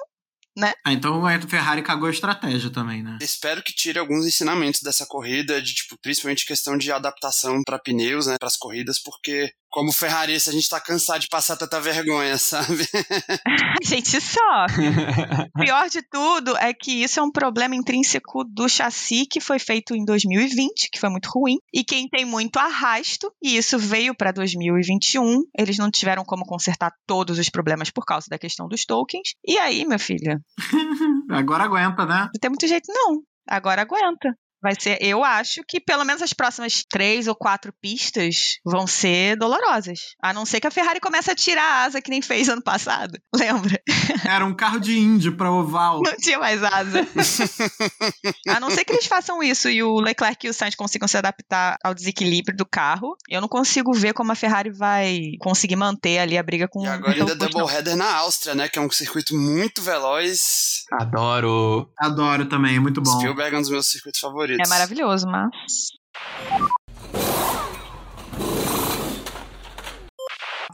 [0.84, 3.18] Ah, então a Ferrari cagou a estratégia também, né?
[3.22, 8.26] Espero que tire alguns ensinamentos dessa corrida, de tipo, principalmente questão de adaptação para pneus,
[8.26, 12.36] né, para as corridas, porque como ferrarista a gente tá cansado de passar tanta vergonha,
[12.36, 12.86] sabe?
[13.82, 14.88] A gente sofre.
[15.56, 19.58] O pior de tudo é que isso é um problema intrínseco do chassi que foi
[19.58, 24.14] feito em 2020, que foi muito ruim, e quem tem muito arrasto, e isso veio
[24.14, 28.84] para 2021, eles não tiveram como consertar todos os problemas por causa da questão dos
[28.84, 29.34] tokens.
[29.46, 30.40] E aí, minha filha,
[31.30, 32.22] Agora aguenta, né?
[32.24, 33.22] não tem muito jeito não.
[33.48, 34.36] Agora aguenta.
[34.62, 39.36] Vai ser, eu acho que pelo menos as próximas três ou quatro pistas vão ser
[39.36, 39.98] dolorosas.
[40.22, 42.62] A não ser que a Ferrari comece a tirar a asa que nem fez ano
[42.62, 43.18] passado.
[43.34, 43.80] Lembra?
[44.24, 46.02] Era um carro de Indy pra oval.
[46.02, 47.06] Não tinha mais asa.
[48.48, 51.16] A não ser que eles façam isso e o Leclerc e o Sainz consigam se
[51.16, 56.18] adaptar ao desequilíbrio do carro, eu não consigo ver como a Ferrari vai conseguir manter
[56.18, 57.36] ali a briga com E agora ainda o.
[57.36, 60.84] Doubleheader na Áustria, né, que é um circuito muito veloz.
[60.92, 61.90] Adoro.
[61.98, 63.18] Adoro também, é muito bom.
[63.18, 64.49] Spielberg é um dos meus circuitos favoritos.
[64.58, 65.90] É maravilhoso, mas.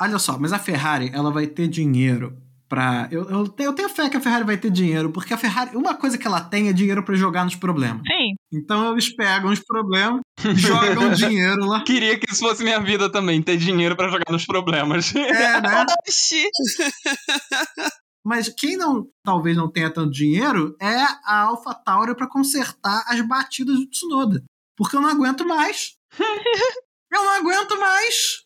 [0.00, 2.36] Olha só, mas a Ferrari, ela vai ter dinheiro
[2.68, 3.08] pra.
[3.10, 5.76] Eu, eu, tenho, eu tenho fé que a Ferrari vai ter dinheiro, porque a Ferrari,
[5.76, 8.02] uma coisa que ela tem é dinheiro pra jogar nos problemas.
[8.06, 8.34] Sim.
[8.52, 10.20] Então eles pegam os problemas,
[10.54, 11.82] jogam dinheiro lá.
[11.82, 15.14] Queria que isso fosse minha vida também, ter dinheiro pra jogar nos problemas.
[15.14, 15.86] É, né?
[16.06, 16.44] Oxi.
[18.26, 23.76] Mas quem não, talvez não tenha tanto dinheiro é a AlphaTauri pra consertar as batidas
[23.76, 24.42] do Tsunoda.
[24.76, 25.96] Porque eu não aguento mais.
[26.18, 28.44] eu não aguento mais.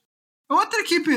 [0.51, 1.13] Outra equipe.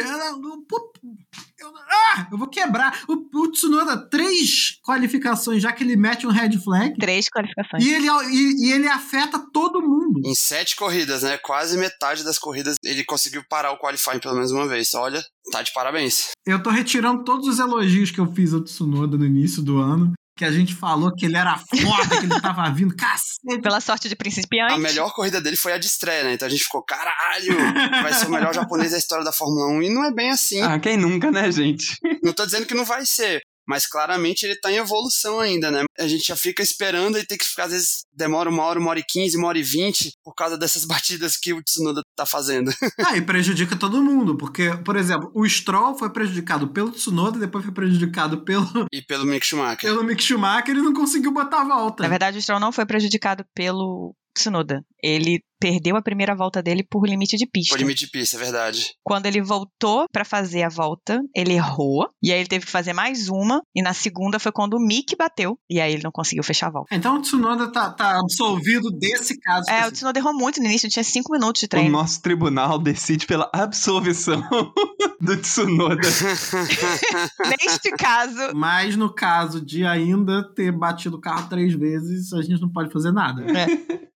[1.64, 3.04] Eu, ah, eu vou quebrar.
[3.08, 6.98] O, o Tsunoda, três qualificações, já que ele mete um red flag.
[7.00, 7.84] Três qualificações.
[7.84, 10.20] E ele, e, e ele afeta todo mundo.
[10.26, 11.38] Em sete corridas, né?
[11.38, 14.94] Quase metade das corridas ele conseguiu parar o qualifying pelo menos uma vez.
[14.94, 16.32] Olha, tá de parabéns.
[16.46, 20.12] Eu tô retirando todos os elogios que eu fiz ao Tsunoda no início do ano.
[20.36, 23.62] Que a gente falou que ele era foda, que ele tava vindo, cacete.
[23.62, 24.74] Pela sorte de principiante.
[24.74, 26.34] A melhor corrida dele foi a de estreia, né?
[26.34, 27.56] Então a gente ficou, caralho,
[28.02, 29.84] vai ser o melhor japonês da história da Fórmula 1.
[29.84, 30.60] E não é bem assim.
[30.62, 31.96] ah, quem nunca, né, gente?
[32.24, 33.42] Não tô dizendo que não vai ser.
[33.68, 35.84] Mas claramente ele tá em evolução ainda, né?
[35.98, 38.90] A gente já fica esperando e tem que ficar, às vezes, demora uma hora, uma
[38.90, 42.26] hora e quinze, uma hora e vinte, por causa dessas batidas que o Tsunoda tá
[42.26, 42.72] fazendo.
[43.06, 47.64] Ah, e prejudica todo mundo, porque, por exemplo, o Stroll foi prejudicado pelo Tsunoda, depois
[47.64, 49.82] foi prejudicado pelo, E pelo Mick Schumacher.
[49.90, 52.04] pelo Mick Schumacher e não conseguiu botar a volta.
[52.04, 54.84] Na verdade, o Stroll não foi prejudicado pelo Tsunoda.
[55.02, 57.74] Ele perdeu a primeira volta dele por limite de pista.
[57.74, 58.96] Por limite de pista, é verdade.
[59.02, 62.10] Quando ele voltou pra fazer a volta, ele errou.
[62.22, 63.62] E aí ele teve que fazer mais uma.
[63.74, 65.58] E na segunda foi quando o Mick bateu.
[65.70, 66.94] E aí ele não conseguiu fechar a volta.
[66.94, 69.70] Então o Tsunoda tá, tá absolvido desse caso.
[69.70, 69.92] É, o.
[69.94, 70.90] Tsunoda errou muito no início.
[70.90, 71.90] Tinha cinco minutos de O treino.
[71.92, 74.44] nosso tribunal decide pela absolvição
[75.22, 75.96] do Tsunoda.
[77.64, 82.60] Neste caso, Mas no caso de ainda ter batido o carro três vezes, a gente
[82.60, 83.46] não pode fazer nada.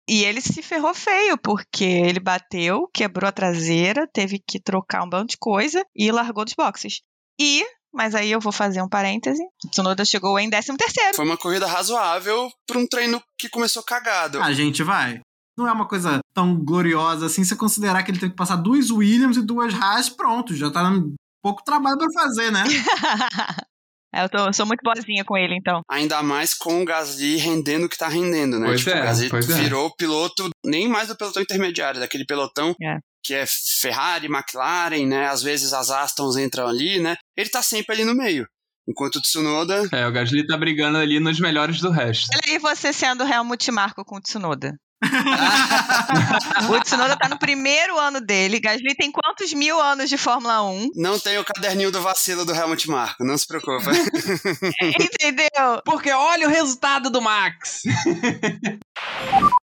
[0.09, 5.09] E ele se ferrou feio, porque ele bateu, quebrou a traseira, teve que trocar um
[5.09, 7.01] bando de coisa e largou dos boxes.
[7.41, 11.17] E, mas aí eu vou fazer um parêntese, Tsunoda chegou em 13 terceiro.
[11.17, 14.41] Foi uma corrida razoável pra um treino que começou cagado.
[14.43, 15.21] A gente vai.
[15.59, 18.91] Não é uma coisa tão gloriosa assim, se considerar que ele teve que passar duas
[18.91, 20.83] Williams e duas Haas, pronto, já tá
[21.43, 22.65] pouco trabalho pra fazer, né?
[24.17, 25.83] É, eu, tô, eu sou muito boazinha com ele, então.
[25.91, 28.69] Ainda mais com o Gasly rendendo o que tá rendendo, né?
[28.69, 29.55] Pois tipo, é, o Gasly pois é.
[29.63, 32.97] virou piloto nem mais do pelotão intermediário, daquele pelotão É.
[33.23, 33.45] que é
[33.81, 35.27] Ferrari, McLaren, né?
[35.29, 37.17] Às vezes as Astons entram ali, né?
[37.37, 38.47] Ele tá sempre ali no meio.
[38.89, 39.83] Enquanto o Tsunoda.
[39.93, 42.29] É, o Gasly tá brigando ali nos melhores do resto.
[42.33, 44.75] Olha aí você sendo Helmut Marko com o Tsunoda.
[46.71, 48.61] o Tsunoda tá no primeiro ano dele.
[48.61, 50.91] Gasly tem quantos mil anos de Fórmula 1?
[50.95, 53.91] Não tem o caderninho do vacilo do Helmut Marko, não se preocupa.
[54.83, 55.83] Entendeu?
[55.85, 57.83] Porque olha o resultado do Max!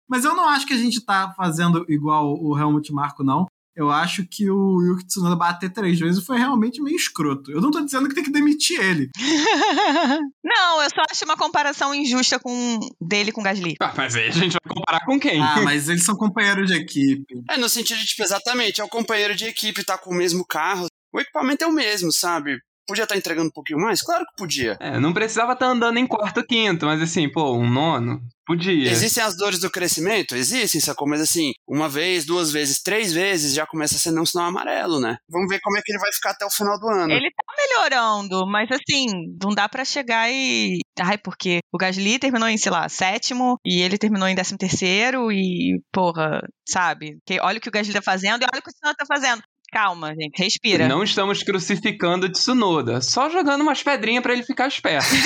[0.08, 3.46] Mas eu não acho que a gente tá fazendo igual o Helmut Marko, não.
[3.74, 7.50] Eu acho que o Yuki Tsunoda bater três vezes foi realmente meio escroto.
[7.50, 9.08] Eu não tô dizendo que tem que demitir ele.
[10.44, 13.76] não, eu só acho uma comparação injusta com dele com o Gasly.
[13.80, 15.40] Ah, mas aí a gente vai comparar com quem?
[15.40, 17.42] Ah, mas eles são companheiros de equipe.
[17.48, 20.46] É, no sentido de, tipo, exatamente, é o companheiro de equipe, tá com o mesmo
[20.46, 20.86] carro.
[21.12, 22.58] O equipamento é o mesmo, sabe?
[22.86, 24.02] Podia estar entregando um pouquinho mais?
[24.02, 24.76] Claro que podia.
[24.80, 28.90] É, não precisava estar andando em quarto quinto, mas assim, pô, um nono, podia.
[28.90, 30.34] Existem as dores do crescimento?
[30.34, 31.08] Existem, sacou?
[31.08, 35.00] Mas assim, uma vez, duas vezes, três vezes já começa a ser não sinal amarelo,
[35.00, 35.16] né?
[35.28, 37.12] Vamos ver como é que ele vai ficar até o final do ano.
[37.12, 39.06] Ele tá melhorando, mas assim,
[39.40, 40.78] não dá para chegar e.
[41.00, 45.32] Ai, porque o Gasly terminou em, sei lá, sétimo e ele terminou em décimo terceiro
[45.32, 47.18] e, porra, sabe?
[47.40, 49.42] Olha o que o Gasly tá fazendo e olha o que o Tsunoda tá fazendo.
[49.72, 50.86] Calma, gente, respira.
[50.86, 55.08] Não estamos crucificando o Tsunoda, só jogando umas pedrinhas para ele ficar esperto.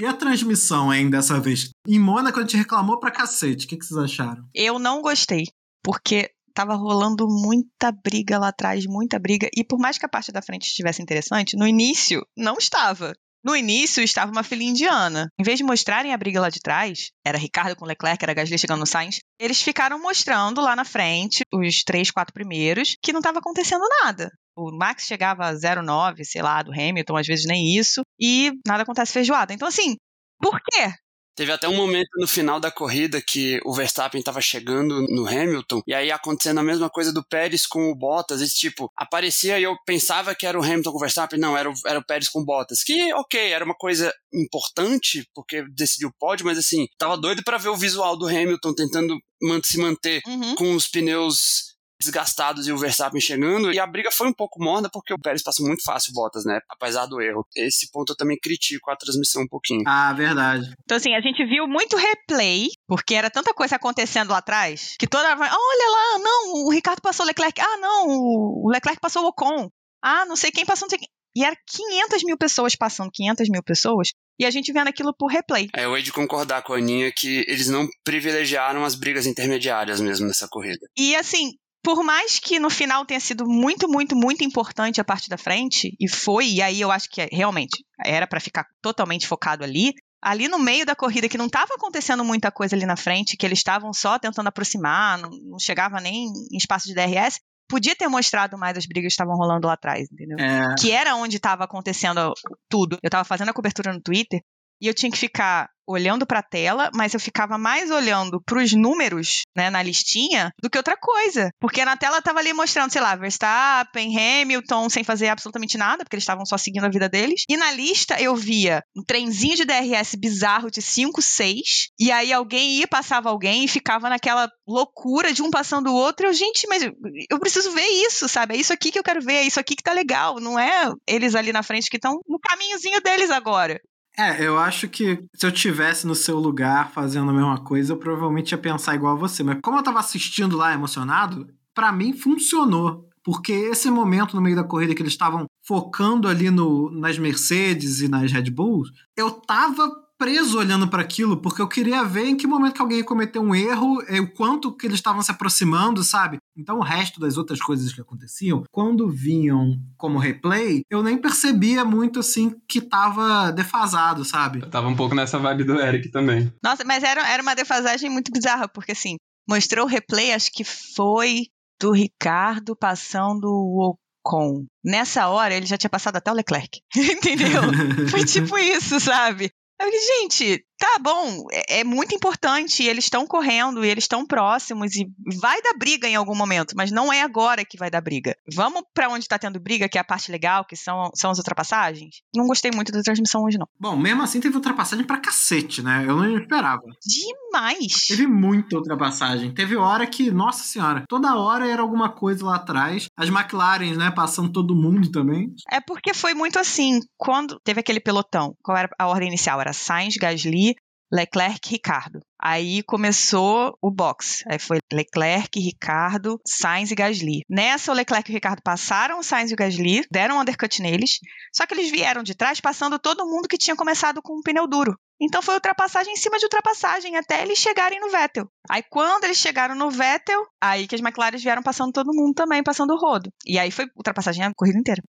[0.00, 1.70] E a transmissão, hein, dessa vez?
[1.84, 3.66] Em Mônaco a gente reclamou pra cacete.
[3.66, 4.44] O que, que vocês acharam?
[4.54, 5.42] Eu não gostei,
[5.82, 9.48] porque tava rolando muita briga lá atrás, muita briga.
[9.56, 13.12] E por mais que a parte da frente estivesse interessante, no início não estava.
[13.48, 15.32] No início estava uma filha indiana.
[15.40, 18.58] Em vez de mostrarem a briga lá de trás, era Ricardo com Leclerc, era Gasly
[18.58, 23.20] chegando no Sainz, eles ficaram mostrando lá na frente, os três, quatro primeiros, que não
[23.20, 24.30] estava acontecendo nada.
[24.54, 28.82] O Max chegava a 0,9, sei lá, do Hamilton, às vezes nem isso, e nada
[28.82, 29.54] acontece feijoada.
[29.54, 29.96] Então, assim,
[30.38, 30.92] por quê?
[31.38, 35.80] Teve até um momento no final da corrida que o Verstappen estava chegando no Hamilton,
[35.86, 39.62] e aí acontecendo a mesma coisa do Pérez com o Bottas, esse tipo, aparecia e
[39.62, 42.28] eu pensava que era o Hamilton com o Verstappen, não, era o, era o Pérez
[42.28, 46.88] com o Bottas, que ok, era uma coisa importante, porque decidiu o pódio, mas assim,
[46.98, 49.16] tava doido para ver o visual do Hamilton tentando
[49.62, 50.56] se manter Uhum.
[50.56, 51.67] com os pneus
[52.00, 55.42] desgastados e o Verstappen chegando, e a briga foi um pouco morna porque o Pérez
[55.42, 56.60] passou muito fácil Bottas, né?
[56.68, 57.46] Apesar do erro.
[57.56, 59.82] Esse ponto eu também critico a transmissão um pouquinho.
[59.86, 60.72] Ah, verdade.
[60.84, 65.06] Então, assim, a gente viu muito replay, porque era tanta coisa acontecendo lá atrás, que
[65.06, 69.00] toda hora vai, olha lá, não, o Ricardo passou o Leclerc, ah, não, o Leclerc
[69.00, 69.68] passou o Ocon,
[70.02, 71.08] ah, não sei quem passou, não sei quem.
[71.36, 74.08] E era 500 mil pessoas passando, 500 mil pessoas,
[74.40, 75.68] e a gente vendo aquilo por replay.
[75.74, 80.00] É, eu hei de concordar com a Aninha que eles não privilegiaram as brigas intermediárias
[80.00, 80.88] mesmo nessa corrida.
[80.96, 85.28] E assim, por mais que no final tenha sido muito, muito, muito importante a parte
[85.28, 89.26] da frente, e foi, e aí eu acho que é, realmente era para ficar totalmente
[89.26, 92.96] focado ali, ali no meio da corrida, que não estava acontecendo muita coisa ali na
[92.96, 97.40] frente, que eles estavam só tentando aproximar, não, não, chegava nem em espaço de DRS,
[97.68, 100.38] podia ter mostrado mais as brigas que estavam rolando lá atrás, entendeu?
[100.38, 100.74] É...
[100.78, 102.32] Que era onde estava acontecendo
[102.68, 102.98] tudo.
[103.02, 104.42] Eu estava fazendo a cobertura no Twitter
[104.80, 108.62] e eu tinha que ficar olhando para a tela, mas eu ficava mais olhando para
[108.62, 111.50] os números, né, na listinha, do que outra coisa.
[111.58, 116.14] Porque na tela tava ali mostrando, sei lá, Verstappen, Hamilton, sem fazer absolutamente nada, porque
[116.14, 117.44] eles estavam só seguindo a vida deles.
[117.48, 122.32] E na lista eu via um trenzinho de DRS bizarro de 5, 6, e aí
[122.34, 126.26] alguém ia, passava alguém e ficava naquela loucura de um passando o outro.
[126.26, 128.54] Eu, gente, mas eu preciso ver isso, sabe?
[128.54, 130.38] É isso aqui que eu quero ver, é isso aqui que tá legal.
[130.38, 133.80] Não é eles ali na frente que estão no caminhozinho deles agora.
[134.18, 137.96] É, eu acho que se eu tivesse no seu lugar fazendo a mesma coisa, eu
[137.96, 139.44] provavelmente ia pensar igual a você.
[139.44, 143.08] Mas como eu tava assistindo lá emocionado, para mim funcionou.
[143.22, 148.00] Porque esse momento no meio da corrida que eles estavam focando ali no, nas Mercedes
[148.00, 152.36] e nas Red Bulls, eu tava preso olhando para aquilo, porque eu queria ver em
[152.36, 155.30] que momento que alguém ia cometer um erro, e o quanto que eles estavam se
[155.30, 156.38] aproximando, sabe?
[156.56, 161.84] Então o resto das outras coisas que aconteciam, quando vinham como replay, eu nem percebia
[161.84, 164.60] muito assim que tava defasado, sabe?
[164.60, 166.52] Eu tava um pouco nessa vibe do Eric também.
[166.62, 169.16] Nossa, mas era, era uma defasagem muito bizarra, porque assim,
[169.48, 171.46] mostrou o replay, acho que foi
[171.80, 174.66] do Ricardo passando o Ocon.
[174.84, 176.80] Nessa hora, ele já tinha passado até o Leclerc.
[176.96, 177.62] Entendeu?
[178.10, 179.50] Foi tipo isso, sabe?
[179.80, 184.24] Eu falei, gente, tá bom, é, é muito importante, eles estão correndo e eles estão
[184.24, 185.06] próximos e
[185.40, 188.36] vai dar briga em algum momento, mas não é agora que vai dar briga.
[188.54, 191.38] Vamos para onde tá tendo briga, que é a parte legal, que são, são as
[191.38, 192.22] ultrapassagens?
[192.34, 193.66] Não gostei muito da transmissão hoje, não.
[193.78, 196.04] Bom, mesmo assim teve ultrapassagem pra cacete, né?
[196.06, 196.82] Eu não esperava.
[197.04, 198.06] Demais!
[198.06, 199.52] Teve muita ultrapassagem.
[199.52, 203.08] Teve hora que, nossa senhora, toda hora era alguma coisa lá atrás.
[203.16, 205.52] As McLaren, né, passando todo mundo também.
[205.70, 209.60] É porque foi muito assim, quando teve aquele pelotão, qual era a ordem inicial?
[209.60, 210.67] Era Sainz, Gasly,
[211.12, 212.20] Leclerc, Ricardo.
[212.40, 214.44] Aí começou o box.
[214.48, 217.42] Aí foi Leclerc, Ricardo, Sainz e Gasly.
[217.48, 220.80] Nessa, o Leclerc e o Ricardo passaram o Sainz e o Gasly, deram um undercut
[220.80, 221.18] neles,
[221.52, 224.66] só que eles vieram de trás passando todo mundo que tinha começado com um pneu
[224.66, 224.98] duro.
[225.20, 228.48] Então foi ultrapassagem em cima de ultrapassagem até eles chegarem no Vettel.
[228.70, 232.62] Aí quando eles chegaram no Vettel, aí que as McLaren vieram passando todo mundo também,
[232.62, 233.30] passando o rodo.
[233.44, 235.02] E aí foi ultrapassagem a corrida inteira.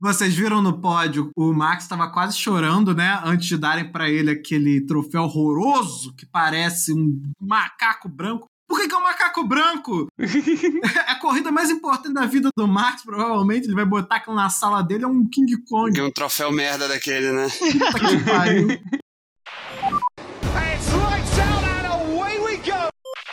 [0.00, 3.20] Vocês viram no pódio, o Max estava quase chorando, né?
[3.24, 8.46] Antes de darem para ele aquele troféu horroroso que parece um macaco branco.
[8.66, 10.08] Por que, que é um macaco branco?
[10.18, 13.66] é a corrida mais importante da vida do Max, provavelmente.
[13.66, 15.92] Ele vai botar aquilo na sala dele, é um King Kong.
[15.92, 17.48] Ganhou um troféu merda daquele, né?
[17.48, 18.68] Puta que pariu.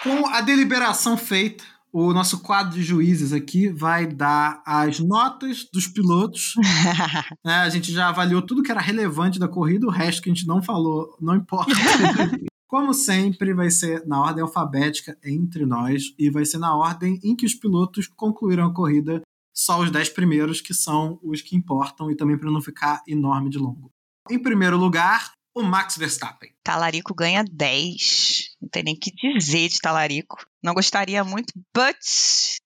[0.04, 5.88] Com a deliberação feita, o nosso quadro de juízes aqui vai dar as notas dos
[5.88, 6.54] pilotos.
[7.44, 7.56] né?
[7.56, 10.48] A gente já avaliou tudo que era relevante da corrida, o resto que a gente
[10.48, 11.72] não falou não importa.
[12.68, 17.36] Como sempre, vai ser na ordem alfabética entre nós e vai ser na ordem em
[17.36, 19.22] que os pilotos concluíram a corrida,
[19.54, 23.50] só os 10 primeiros que são os que importam e também para não ficar enorme
[23.50, 23.92] de longo.
[24.30, 26.52] Em primeiro lugar, o Max Verstappen.
[26.64, 28.56] Talarico ganha 10.
[28.62, 30.38] Não tem nem o que dizer de Talarico.
[30.64, 31.98] Não gostaria muito, but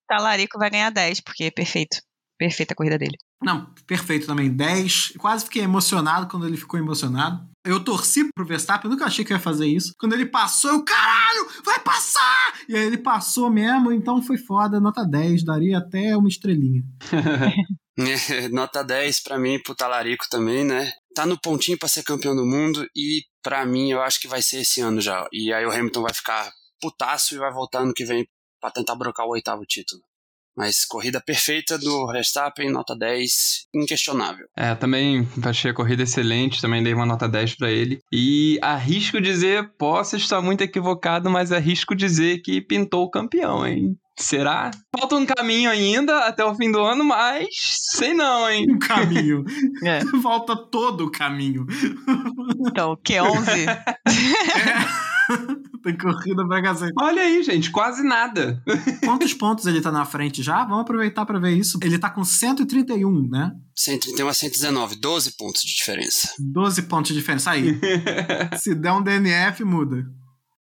[0.07, 1.97] Talarico vai ganhar 10, porque é perfeito.
[2.37, 3.17] Perfeita a corrida dele.
[3.41, 4.51] Não, perfeito também.
[4.51, 5.13] 10.
[5.17, 7.47] Quase fiquei emocionado quando ele ficou emocionado.
[7.63, 9.93] Eu torci pro Verstappen, eu nunca achei que ia fazer isso.
[9.97, 12.53] Quando ele passou, eu, caralho, vai passar!
[12.67, 16.83] E aí ele passou mesmo, então foi foda, nota 10, daria até uma estrelinha.
[18.51, 20.91] Nota 10 para mim, pro Talarico também, né?
[21.15, 24.41] Tá no pontinho para ser campeão do mundo e para mim eu acho que vai
[24.41, 25.25] ser esse ano já.
[25.31, 28.27] E aí o Hamilton vai ficar putaço e vai voltar ano que vem
[28.59, 30.01] para tentar brocar o oitavo título.
[30.57, 34.47] Mas corrida perfeita do Verstappen, nota 10, inquestionável.
[34.55, 37.99] É, também achei a corrida excelente, também dei uma nota 10 para ele.
[38.11, 43.97] E arrisco dizer, posso estar muito equivocado, mas arrisco dizer que pintou o campeão, hein?
[44.17, 44.71] Será?
[44.97, 47.47] Falta um caminho ainda até o fim do ano, mas
[47.91, 48.65] sei não, hein?
[48.69, 49.43] Um caminho.
[49.83, 49.99] É.
[50.21, 51.65] Volta todo o caminho.
[52.67, 53.65] Então, Q11.
[55.27, 55.75] É.
[55.83, 56.93] Tem corrida pra cacete.
[56.99, 58.61] Olha aí, gente, quase nada.
[59.03, 60.63] Quantos pontos ele tá na frente já?
[60.63, 61.79] Vamos aproveitar pra ver isso.
[61.81, 63.51] Ele tá com 131, né?
[63.75, 66.29] 131 a 119, 12 pontos de diferença.
[66.39, 67.51] 12 pontos de diferença.
[67.51, 67.79] Aí.
[68.57, 70.05] Se der um DNF, muda.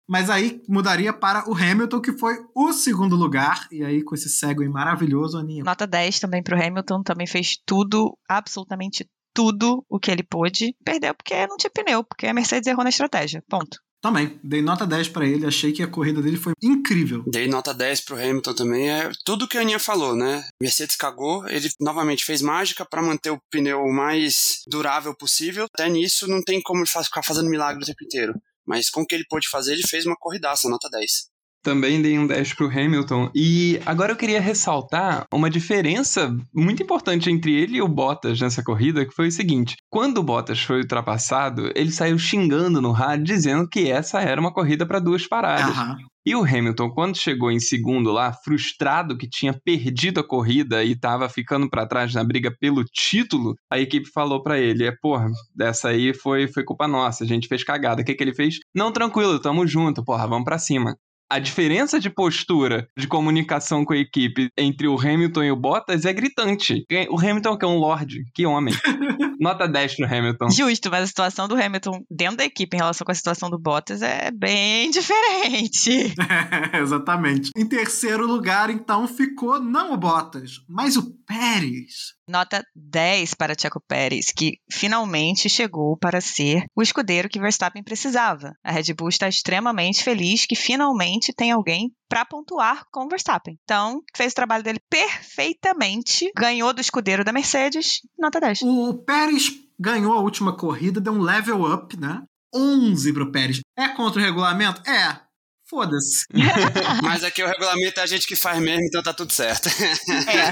[0.09, 3.67] Mas aí mudaria para o Hamilton, que foi o segundo lugar.
[3.71, 5.63] E aí, com esse segue maravilhoso, Aninha.
[5.63, 10.75] Nota 10 também pro Hamilton, também fez tudo, absolutamente tudo o que ele pôde.
[10.83, 13.43] Perdeu porque não tinha pneu, porque a Mercedes errou na estratégia.
[13.47, 13.77] Ponto.
[14.01, 17.21] Também, dei nota 10 pra ele, achei que a corrida dele foi incrível.
[17.27, 18.89] Dei nota 10 pro Hamilton também.
[18.89, 20.47] É tudo que a Aninha falou, né?
[20.61, 25.65] Mercedes cagou, ele novamente fez mágica para manter o pneu o mais durável possível.
[25.73, 28.33] Até nisso não tem como ele ficar fazendo milagre o tempo inteiro.
[28.69, 31.27] Mas com o que ele pôde fazer, ele fez uma corridaça, nota 10.
[31.63, 33.29] Também dei um 10 pro Hamilton.
[33.35, 38.63] E agora eu queria ressaltar uma diferença muito importante entre ele e o Bottas nessa
[38.63, 43.25] corrida, que foi o seguinte: quando o Bottas foi ultrapassado, ele saiu xingando no rádio
[43.25, 45.77] dizendo que essa era uma corrida para duas paradas.
[45.77, 45.97] Aham.
[46.25, 50.95] E o Hamilton, quando chegou em segundo lá, frustrado que tinha perdido a corrida e
[50.95, 55.27] tava ficando para trás na briga pelo título, a equipe falou para ele: é, porra,
[55.55, 58.01] dessa aí foi, foi culpa nossa, a gente fez cagada.
[58.01, 58.57] O que, que ele fez?
[58.75, 60.95] Não, tranquilo, tamo junto, porra, vamos pra cima.
[61.31, 66.03] A diferença de postura de comunicação com a equipe entre o Hamilton e o Bottas
[66.03, 66.85] é gritante.
[67.11, 68.73] O Hamilton que é um lord, que homem.
[69.39, 70.49] Nota 10 pro Hamilton.
[70.49, 73.59] Justo, mas a situação do Hamilton dentro da equipe em relação com a situação do
[73.59, 76.13] Bottas é bem diferente.
[76.73, 77.51] É, exatamente.
[77.55, 82.17] Em terceiro lugar, então, ficou não o Bottas, mas o Pérez.
[82.29, 88.53] Nota 10 para Checo Pérez, que finalmente chegou para ser o escudeiro que Verstappen precisava.
[88.63, 93.57] A Red Bull está extremamente feliz que finalmente tem alguém para pontuar com o Verstappen.
[93.63, 98.61] Então, fez o trabalho dele perfeitamente, ganhou do escudeiro da Mercedes, nota 10.
[98.61, 102.21] O Pérez ganhou a última corrida, deu um level up, né?
[102.53, 103.61] 11 pro Pérez.
[103.75, 104.87] É contra o regulamento?
[104.87, 105.28] É.
[105.69, 106.25] Foda-se.
[107.03, 109.69] Mas aqui o regulamento é a gente que faz mesmo, então tá tudo certo.
[109.69, 110.49] É.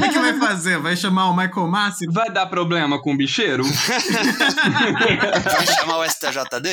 [0.00, 0.78] O que, vai fazer?
[0.78, 2.06] Vai chamar o Michael Massi?
[2.10, 3.62] Vai dar problema com o bicheiro?
[5.44, 6.68] Vai chamar o STJD?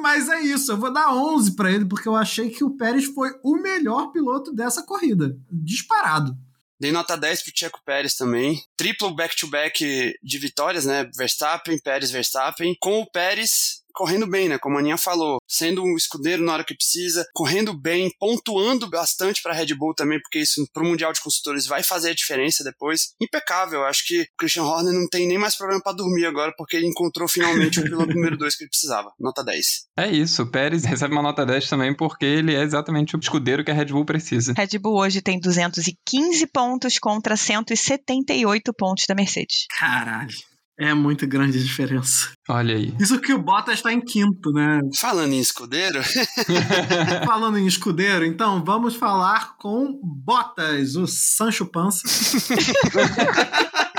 [0.00, 3.04] Mas é isso, eu vou dar 11 pra ele, porque eu achei que o Pérez
[3.06, 5.36] foi o melhor piloto dessa corrida.
[5.50, 6.36] Disparado.
[6.80, 8.62] Dei nota 10 pro Checo Pérez também.
[8.76, 11.08] Triplo back-to-back de vitórias, né?
[11.14, 12.74] Verstappen, Pérez, Verstappen.
[12.80, 14.58] Com o Pérez correndo bem, né?
[14.58, 19.42] Como a Aninha falou, sendo um escudeiro na hora que precisa, correndo bem, pontuando bastante
[19.42, 23.14] para Red Bull também, porque isso pro Mundial de Construtores vai fazer a diferença depois.
[23.20, 26.76] Impecável, acho que o Christian Horner não tem nem mais problema para dormir agora, porque
[26.76, 29.12] ele encontrou finalmente o piloto número 2 que ele precisava.
[29.18, 29.66] Nota 10.
[29.98, 33.64] É isso, o Pérez recebe uma nota 10 também porque ele é exatamente o escudeiro
[33.64, 34.54] que a Red Bull precisa.
[34.56, 39.66] Red Bull hoje tem 215 pontos contra 178 pontos da Mercedes.
[39.78, 40.49] Caralho.
[40.80, 42.32] É muito grande a diferença.
[42.48, 42.94] Olha aí.
[42.98, 44.80] Isso que o Bottas está em quinto, né?
[44.98, 46.00] Falando em escudeiro,
[47.26, 52.08] Falando em escudeiro, então vamos falar com Bottas, o Sancho Pança.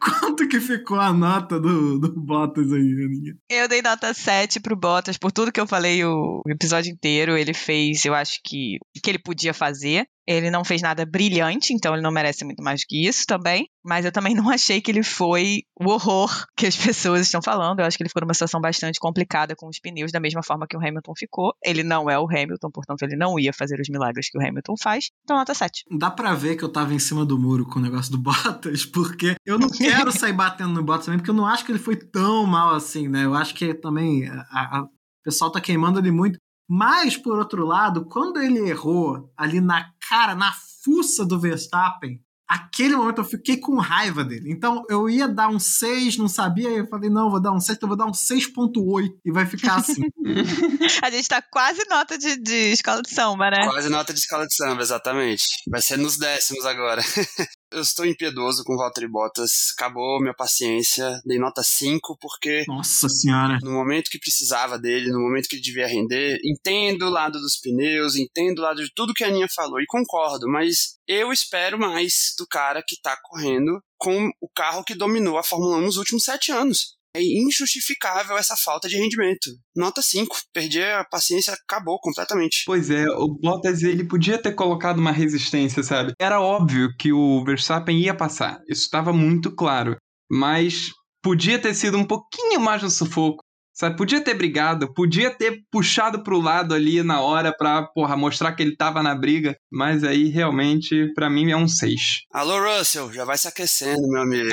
[0.00, 3.34] Quanto que ficou a nota do, do Bottas aí, Aninha?
[3.50, 7.36] Eu dei nota 7 pro Bottas por tudo que eu falei o episódio inteiro.
[7.36, 10.06] Ele fez, eu acho que o que ele podia fazer.
[10.32, 13.66] Ele não fez nada brilhante, então ele não merece muito mais que isso também.
[13.84, 17.80] Mas eu também não achei que ele foi o horror que as pessoas estão falando.
[17.80, 20.66] Eu acho que ele ficou numa situação bastante complicada com os pneus, da mesma forma
[20.68, 21.52] que o Hamilton ficou.
[21.64, 24.74] Ele não é o Hamilton, portanto, ele não ia fazer os milagres que o Hamilton
[24.80, 25.10] faz.
[25.24, 25.82] Então, nota 7.
[25.98, 28.84] Dá pra ver que eu tava em cima do muro com o negócio do Bottas,
[28.86, 31.78] porque eu não quero sair batendo no Bottas também, porque eu não acho que ele
[31.78, 33.24] foi tão mal assim, né?
[33.24, 36.38] Eu acho que também a- a- o pessoal tá queimando ele muito.
[36.72, 40.52] Mas, por outro lado, quando ele errou ali na cara, na
[40.84, 44.52] fuça do Verstappen, aquele momento eu fiquei com raiva dele.
[44.52, 47.58] Então eu ia dar um 6, não sabia, aí eu falei, não, vou dar um
[47.58, 50.00] 6, então vou dar um 6.8 e vai ficar assim.
[51.02, 53.68] A gente tá quase nota de, de escola de samba, né?
[53.68, 55.44] quase nota de escola de samba, exatamente.
[55.68, 57.02] Vai ser nos décimos agora.
[57.72, 59.72] Eu estou impiedoso com o Valtteri Bottas.
[59.76, 61.20] Acabou minha paciência.
[61.24, 63.58] Dei nota 5 porque Nossa senhora.
[63.62, 67.56] no momento que precisava dele, no momento que ele devia render, entendo o lado dos
[67.60, 71.78] pneus, entendo o lado de tudo que a Aninha falou e concordo, mas eu espero
[71.78, 75.96] mais do cara que tá correndo com o carro que dominou a Fórmula 1 nos
[75.96, 76.96] últimos sete anos.
[77.14, 79.50] É injustificável essa falta de rendimento.
[79.74, 80.36] Nota 5.
[80.52, 82.62] Perdi a paciência, acabou completamente.
[82.66, 86.12] Pois é, o Bottas ele podia ter colocado uma resistência, sabe?
[86.20, 89.96] Era óbvio que o Verstappen ia passar, isso estava muito claro,
[90.30, 90.90] mas
[91.22, 93.42] podia ter sido um pouquinho mais no sufoco.
[93.80, 98.52] Sabe, podia ter brigado, podia ter puxado pro lado ali na hora pra, porra, mostrar
[98.52, 102.26] que ele tava na briga, mas aí realmente, pra mim, é um 6.
[102.30, 104.50] Alô, Russell, já vai se aquecendo, meu amigo.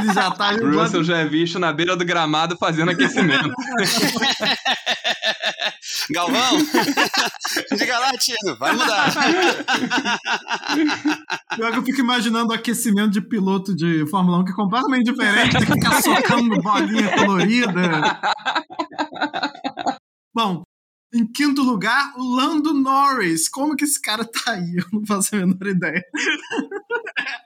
[0.00, 3.50] ele já tá O Russell já é visto na beira do gramado fazendo aquecimento.
[6.12, 6.58] Galvão,
[7.76, 9.12] diga lá, Tino, vai mudar.
[11.56, 15.10] Pior que eu fico imaginando o aquecimento de piloto de Fórmula 1 que é completamente
[15.10, 18.20] diferente, tem que ficar socando bolinha colorida.
[20.34, 20.62] Bom,
[21.12, 23.48] em quinto lugar, o Lando Norris.
[23.48, 24.76] Como que esse cara tá aí?
[24.76, 26.02] Eu não faço a menor ideia.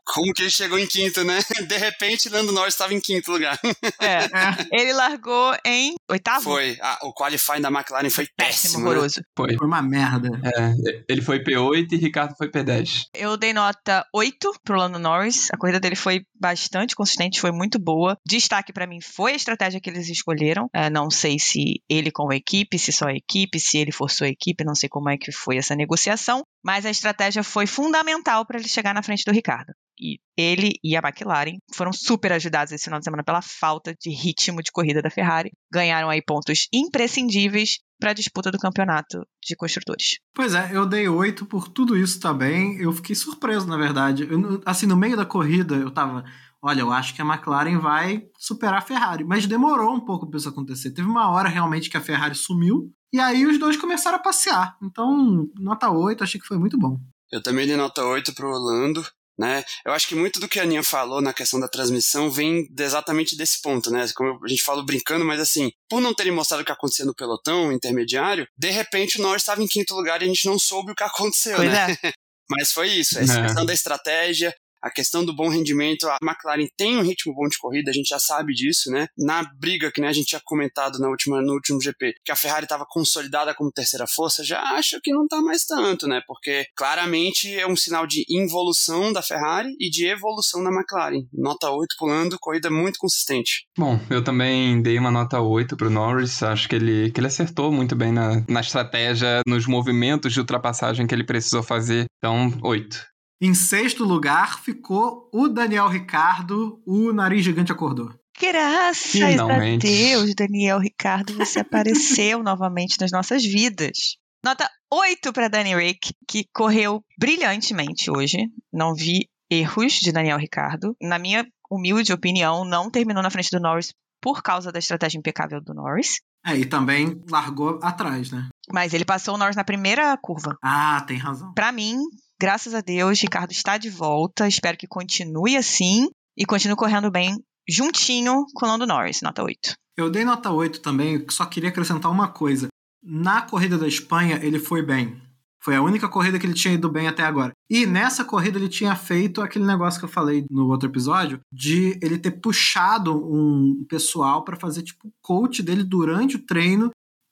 [0.07, 1.39] Como que ele chegou em quinto, né?
[1.67, 3.59] De repente, Lando Norris estava em quinto lugar.
[3.99, 4.25] É.
[4.25, 6.43] É, Ele largou em oitavo?
[6.45, 6.77] Foi.
[6.81, 8.79] Ah, o qualifying da McLaren foi Péssimo, péssimo.
[8.85, 8.91] né?
[8.91, 9.23] horroroso.
[9.37, 9.57] Foi.
[9.57, 10.29] foi uma merda.
[10.45, 13.05] É, ele foi P8 e Ricardo foi P10.
[13.15, 15.49] Eu dei nota 8 pro Lando Norris.
[15.53, 18.17] A corrida dele foi bastante consistente, foi muito boa.
[18.27, 20.69] Destaque pra mim foi a estratégia que eles escolheram.
[20.73, 24.27] É, não sei se ele com a equipe, se só a equipe, se ele forçou
[24.27, 26.43] a equipe, não sei como é que foi essa negociação.
[26.65, 29.73] Mas a estratégia foi fundamental para ele chegar na frente do Ricardo.
[29.99, 34.11] E ele e a McLaren foram super ajudados esse final de semana pela falta de
[34.11, 35.53] ritmo de corrida da Ferrari.
[35.73, 40.19] Ganharam aí pontos imprescindíveis para a disputa do campeonato de construtores.
[40.35, 42.77] Pois é, eu dei oito por tudo isso também.
[42.79, 44.27] Eu fiquei surpreso, na verdade.
[44.29, 46.25] Eu assim, no meio da corrida, eu tava.
[46.65, 49.23] Olha, eu acho que a McLaren vai superar a Ferrari.
[49.23, 50.93] Mas demorou um pouco pra isso acontecer.
[50.93, 52.91] Teve uma hora realmente que a Ferrari sumiu.
[53.13, 54.75] E aí os dois começaram a passear.
[54.83, 56.97] Então, nota 8, achei que foi muito bom.
[57.31, 59.07] Eu também dei nota 8 pro Orlando.
[59.37, 59.65] Né?
[59.85, 63.37] Eu acho que muito do que a Aninha falou na questão da transmissão vem exatamente
[63.37, 64.07] desse ponto, né?
[64.15, 67.13] Como a gente falou brincando, mas assim, por não terem mostrado o que acontecia no
[67.17, 70.93] pelotão intermediário, de repente o Norris estava em quinto lugar e a gente não soube
[70.93, 71.97] o que aconteceu, Pois né?
[72.05, 72.13] é.
[72.49, 73.43] Mas foi isso, essa É.
[73.43, 74.55] questão da estratégia,
[74.85, 76.07] a questão do bom rendimento.
[76.07, 79.07] A McLaren tem um ritmo bom de corrida, a gente já sabe disso, né?
[79.17, 82.37] Na briga que né, a gente tinha comentado na última, no último GP, que a
[82.37, 86.21] Ferrari estava consolidada como terceira força, já acho que não tá mais tanto, né?
[86.27, 91.27] Porque claramente é um sinal de involução da Ferrari e de evolução da McLaren.
[91.33, 93.67] Nota 8 pulando, corrida muito consistente.
[93.79, 96.43] Bom, eu também dei uma nota 8 pro Norris.
[96.43, 101.07] Acho que ele, que ele acertou muito bem na, na estratégia, nos movimentos de ultrapassagem
[101.07, 102.05] que ele precisou fazer.
[102.19, 103.14] Então, 8.
[103.41, 108.13] Em sexto lugar ficou o Daniel Ricardo, o nariz gigante acordou.
[108.41, 109.87] Graças Finalmente.
[109.87, 114.17] a Deus, Daniel Ricardo, você apareceu novamente nas nossas vidas.
[114.45, 118.49] Nota 8 para Dani Rick, que correu brilhantemente hoje.
[118.73, 120.97] Não vi erros de Daniel Ricardo.
[121.01, 125.61] Na minha humilde opinião, não terminou na frente do Norris por causa da estratégia impecável
[125.61, 126.21] do Norris.
[126.47, 128.49] É, e também largou atrás, né?
[128.71, 130.57] Mas ele passou o Norris na primeira curva.
[130.63, 131.55] Ah, tem razão.
[131.55, 131.97] Para mim,
[132.41, 134.49] graças a Deus, Ricardo está de volta.
[134.49, 137.37] Espero que continue assim e continue correndo bem
[137.69, 139.75] juntinho com o Lando Norris, nota 8.
[139.97, 142.69] Eu dei nota 8 também, só queria acrescentar uma coisa.
[143.03, 145.21] Na corrida da Espanha, ele foi bem.
[145.63, 147.53] Foi a única corrida que ele tinha ido bem até agora.
[147.71, 151.99] E nessa corrida ele tinha feito aquele negócio que eu falei no outro episódio, de
[152.03, 156.91] ele ter puxado um pessoal para fazer tipo coach dele durante o treino,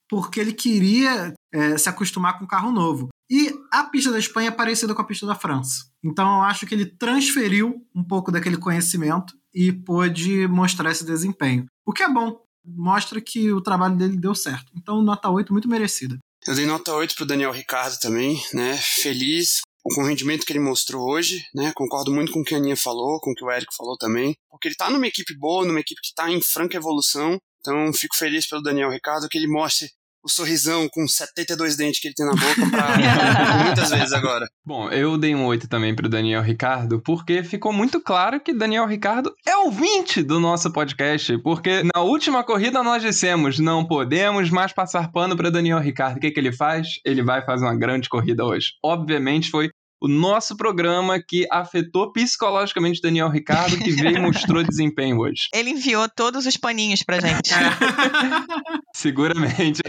[0.09, 3.09] porque ele queria é, se acostumar com um carro novo.
[3.33, 5.87] E a pista da Espanha é parecida com a pista da França.
[6.05, 11.65] Então eu acho que ele transferiu um pouco daquele conhecimento e pôde mostrar esse desempenho.
[11.87, 14.71] O que é bom, mostra que o trabalho dele deu certo.
[14.77, 16.19] Então, nota 8 muito merecida.
[16.47, 18.77] Eu dei nota 8 pro Daniel Ricardo também, né?
[18.77, 21.73] Feliz com o rendimento que ele mostrou hoje, né?
[21.75, 24.35] Concordo muito com o que a Aninha falou, com o que o Eric falou também.
[24.51, 27.39] Porque ele tá numa equipe boa, numa equipe que tá em franca evolução.
[27.61, 29.89] Então, fico feliz pelo Daniel Ricardo que ele mostre
[30.25, 34.47] o sorrisão com 72 dentes que ele tem na boca pra muitas vezes agora.
[34.65, 38.87] Bom, eu dei um 8 também pro Daniel Ricardo, porque ficou muito claro que Daniel
[38.87, 44.51] Ricardo é o 20 do nosso podcast, porque na última corrida nós dissemos, não podemos
[44.51, 46.17] mais passar pano para Daniel Ricardo.
[46.17, 47.01] O que, que ele faz?
[47.05, 48.73] Ele vai fazer uma grande corrida hoje.
[48.83, 49.71] Obviamente foi
[50.03, 55.49] o nosso programa que afetou psicologicamente Daniel Ricardo, que veio e mostrou desempenho hoje.
[55.55, 57.51] Ele enviou todos os paninhos pra gente.
[58.93, 59.81] Seguramente.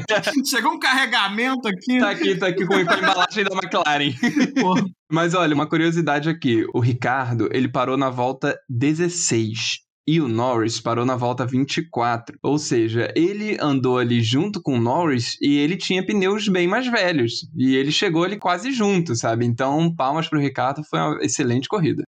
[0.47, 1.99] Chegou um carregamento aqui.
[1.99, 4.13] Tá aqui, tá aqui com a embalagem da McLaren.
[4.61, 4.85] Porra.
[5.11, 6.63] Mas olha, uma curiosidade aqui.
[6.73, 12.37] O Ricardo, ele parou na volta 16 e o Norris parou na volta 24.
[12.41, 16.87] Ou seja, ele andou ali junto com o Norris e ele tinha pneus bem mais
[16.87, 17.47] velhos.
[17.55, 19.45] E ele chegou ali quase junto, sabe?
[19.45, 22.03] Então, palmas para o Ricardo, foi uma excelente corrida.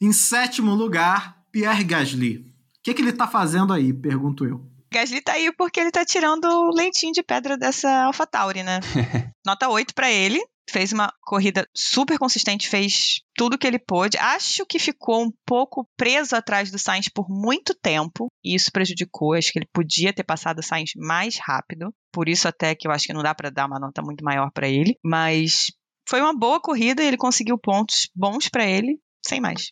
[0.00, 2.38] Em sétimo lugar, Pierre Gasly.
[2.38, 2.44] O
[2.82, 3.92] que, que ele tá fazendo aí?
[3.92, 4.64] Pergunto eu.
[4.92, 8.80] Gasly tá aí porque ele tá tirando leitinho de pedra dessa AlphaTauri, né?
[9.44, 14.16] Nota 8 para ele fez uma corrida super consistente, fez tudo que ele pôde.
[14.16, 19.34] Acho que ficou um pouco preso atrás do Sainz por muito tempo, e isso prejudicou.
[19.34, 21.92] Acho que ele podia ter passado o Sainz mais rápido.
[22.12, 24.50] Por isso até que eu acho que não dá para dar uma nota muito maior
[24.52, 25.66] para ele, mas
[26.08, 29.70] foi uma boa corrida e ele conseguiu pontos bons para ele, sem mais.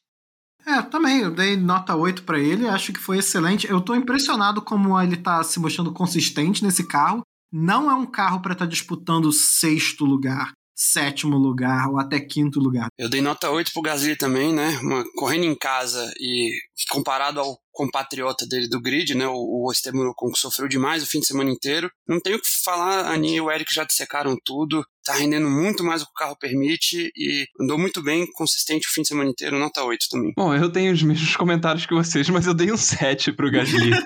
[0.67, 3.67] É, também, eu dei nota 8 para ele, acho que foi excelente.
[3.69, 7.23] Eu tô impressionado como ele tá se mostrando consistente nesse carro.
[7.53, 12.59] Não é um carro para estar tá disputando sexto lugar sétimo lugar ou até quinto
[12.59, 12.89] lugar.
[12.99, 14.79] Eu dei nota 8 pro Gasly também, né?
[14.83, 16.51] Uma, correndo em casa e
[16.91, 19.27] comparado ao compatriota dele do grid, né?
[19.27, 21.91] O, o Esteban Ocon que sofreu demais o fim de semana inteiro.
[22.07, 24.85] Não tenho o que falar, a Aninha e o Eric já dissecaram tudo.
[25.05, 28.91] Tá rendendo muito mais do que o carro permite e andou muito bem, consistente o
[28.91, 30.33] fim de semana inteiro, nota 8 também.
[30.35, 33.91] Bom, eu tenho os mesmos comentários que vocês, mas eu dei um 7 pro Gasly.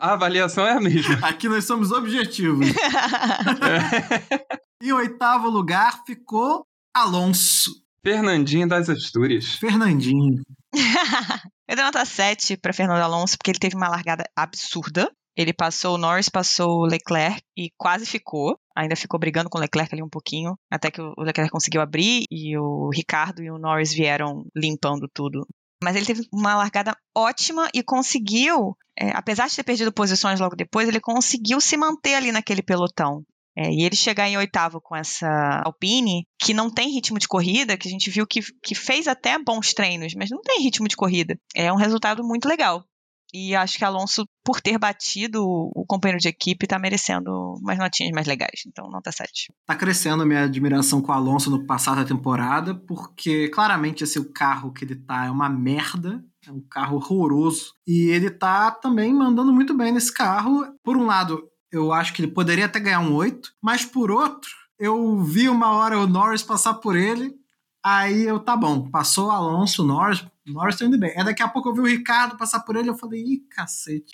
[0.00, 1.20] a avaliação é a mesma.
[1.22, 2.66] Aqui nós somos objetivos.
[4.82, 7.70] em oitavo lugar ficou Alonso.
[8.04, 9.54] Fernandinho das Astúrias.
[9.54, 10.42] Fernandinho.
[11.68, 15.10] eu dei nota 7 para Fernando Alonso porque ele teve uma largada absurda.
[15.36, 18.58] Ele passou o Norris, passou o Leclerc e quase ficou.
[18.76, 22.24] Ainda ficou brigando com o Leclerc ali um pouquinho, até que o Leclerc conseguiu abrir
[22.30, 25.46] e o Ricardo e o Norris vieram limpando tudo.
[25.82, 30.56] Mas ele teve uma largada ótima e conseguiu, é, apesar de ter perdido posições logo
[30.56, 33.24] depois, ele conseguiu se manter ali naquele pelotão.
[33.56, 37.76] É, e ele chegar em oitavo com essa Alpine, que não tem ritmo de corrida,
[37.76, 40.96] que a gente viu que, que fez até bons treinos, mas não tem ritmo de
[40.96, 41.38] corrida.
[41.54, 42.84] É um resultado muito legal.
[43.32, 48.12] E acho que Alonso, por ter batido o companheiro de equipe, tá merecendo umas notinhas
[48.12, 48.62] mais legais.
[48.66, 49.52] Então, nota 7.
[49.66, 54.18] Tá crescendo a minha admiração com o Alonso no passado da temporada, porque claramente esse
[54.18, 56.22] o carro que ele tá é uma merda.
[56.46, 57.72] É um carro horroroso.
[57.86, 60.66] E ele tá também mandando muito bem nesse carro.
[60.82, 61.42] Por um lado,
[61.72, 65.72] eu acho que ele poderia até ganhar um 8, mas por outro, eu vi uma
[65.72, 67.34] hora o Norris passar por ele,
[67.82, 71.12] aí eu, tá bom, passou o Alonso, o Norris, Norris tá indo bem.
[71.16, 74.12] É daqui a pouco eu vi o Ricardo passar por ele, eu falei, ih, cacete.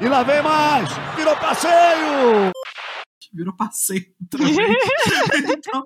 [0.00, 0.88] E lá vem mais!
[1.16, 2.52] Virou passeio!
[3.32, 5.84] Virou passeio então,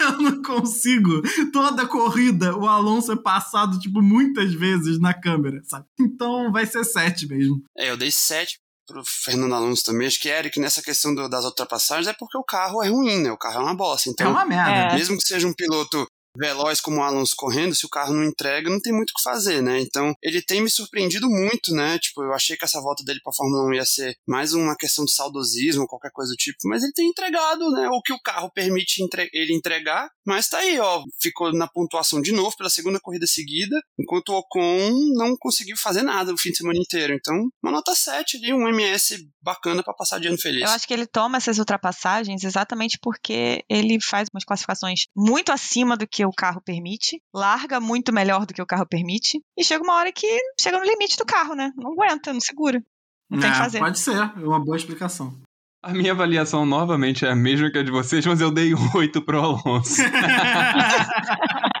[0.00, 1.20] eu não consigo.
[1.52, 5.86] Toda corrida, o Alonso é passado, tipo, muitas vezes na câmera, sabe?
[6.00, 7.62] Então vai ser 7 mesmo.
[7.76, 10.06] É, eu dei 7 pro Fernando Alonso também.
[10.06, 13.32] Acho que Eric, nessa questão do, das ultrapassagens, é porque o carro é ruim, né?
[13.32, 14.08] O carro é uma bosta.
[14.08, 14.94] Então, é uma merda.
[14.94, 16.06] Mesmo que seja um piloto
[16.36, 19.22] veloz como o Alonso correndo, se o carro não entrega, não tem muito o que
[19.22, 19.80] fazer, né?
[19.80, 21.98] Então, ele tem me surpreendido muito, né?
[21.98, 25.04] Tipo, eu achei que essa volta dele pra Fórmula 1 ia ser mais uma questão
[25.04, 27.88] de saudosismo, qualquer coisa do tipo, mas ele tem entregado, né?
[27.88, 32.20] O que o carro permite entre ele entregar, mas tá aí, ó, ficou na pontuação
[32.20, 36.50] de novo pela segunda corrida seguida, enquanto o Ocon não conseguiu fazer nada o fim
[36.50, 37.14] de semana inteiro.
[37.14, 40.62] Então, uma nota 7 ali, um MS bacana para passar de ano feliz.
[40.62, 45.96] Eu acho que ele toma essas ultrapassagens exatamente porque ele faz umas classificações muito acima
[45.96, 49.82] do que o carro permite, larga muito melhor do que o carro permite, e chega
[49.82, 50.26] uma hora que
[50.60, 51.72] chega no limite do carro, né?
[51.76, 52.82] Não aguenta, não segura.
[53.30, 53.78] Não tem o que É, fazer.
[53.78, 55.34] Pode ser, é uma boa explicação.
[55.82, 59.22] A minha avaliação novamente é a mesma que a de vocês, mas eu dei 8
[59.22, 60.02] pro Alonso.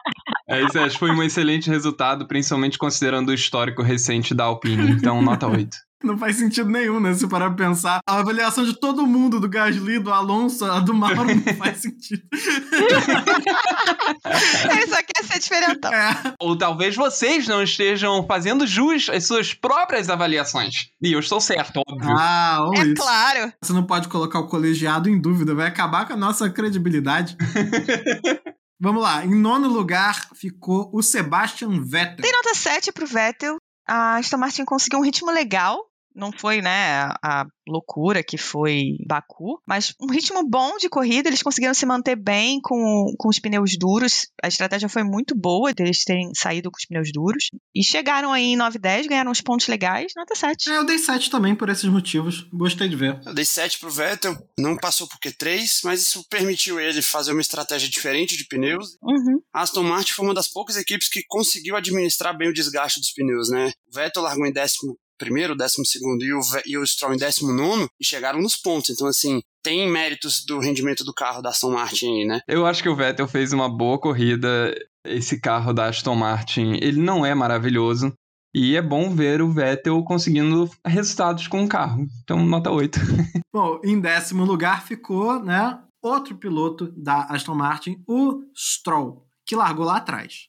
[0.48, 4.92] É isso, acho que foi um excelente resultado, principalmente considerando o histórico recente da Alpine.
[4.92, 5.76] Então, nota 8.
[6.04, 7.14] Não faz sentido nenhum, né?
[7.14, 8.00] Se parar pra pensar.
[8.06, 12.22] A avaliação de todo mundo, do Gasly, do Alonso, a do Mauro, não faz sentido.
[14.70, 15.92] Ele só quer ser diferentão.
[15.92, 16.34] É.
[16.40, 20.88] Ou talvez vocês não estejam fazendo jus às suas próprias avaliações.
[21.02, 22.14] E eu estou certo, óbvio.
[22.16, 22.94] Ah, ou É isso.
[22.94, 23.52] claro.
[23.62, 27.36] Você não pode colocar o colegiado em dúvida, vai acabar com a nossa credibilidade.
[28.78, 32.22] Vamos lá, em nono lugar ficou o Sebastian Vettel.
[32.22, 33.56] Tem nota 7 pro Vettel.
[33.86, 35.78] A Aston Martin conseguiu um ritmo legal.
[36.16, 41.28] Não foi, né, a, loucura que foi Baku, mas um ritmo bom de corrida.
[41.28, 44.28] Eles conseguiram se manter bem com, com os pneus duros.
[44.42, 47.50] A estratégia foi muito boa deles terem saído com os pneus duros.
[47.74, 50.12] E chegaram aí em 9 10, ganharam uns pontos legais.
[50.16, 50.70] Nota 7.
[50.70, 52.48] É, eu dei 7 também por esses motivos.
[52.52, 53.20] Gostei de ver.
[53.26, 57.40] Eu dei 7 pro Vettel, não passou por Q3, mas isso permitiu ele fazer uma
[57.40, 58.96] estratégia diferente de pneus.
[59.02, 59.40] Uhum.
[59.52, 63.12] A Aston Martin foi uma das poucas equipes que conseguiu administrar bem o desgaste dos
[63.12, 63.72] pneus, né?
[63.90, 67.52] O Vettel largou em décimo primeiro, décimo segundo e o, e o Stroll em décimo
[67.52, 68.90] nono e chegaram nos pontos.
[68.90, 72.40] Então, assim, tem méritos do rendimento do carro da Aston Martin aí, né?
[72.46, 74.74] Eu acho que o Vettel fez uma boa corrida.
[75.04, 78.12] Esse carro da Aston Martin, ele não é maravilhoso.
[78.54, 82.06] E é bom ver o Vettel conseguindo resultados com o carro.
[82.22, 82.98] Então, nota 8.
[83.52, 89.84] Bom, em décimo lugar ficou, né, outro piloto da Aston Martin, o Stroll, que largou
[89.84, 90.48] lá atrás.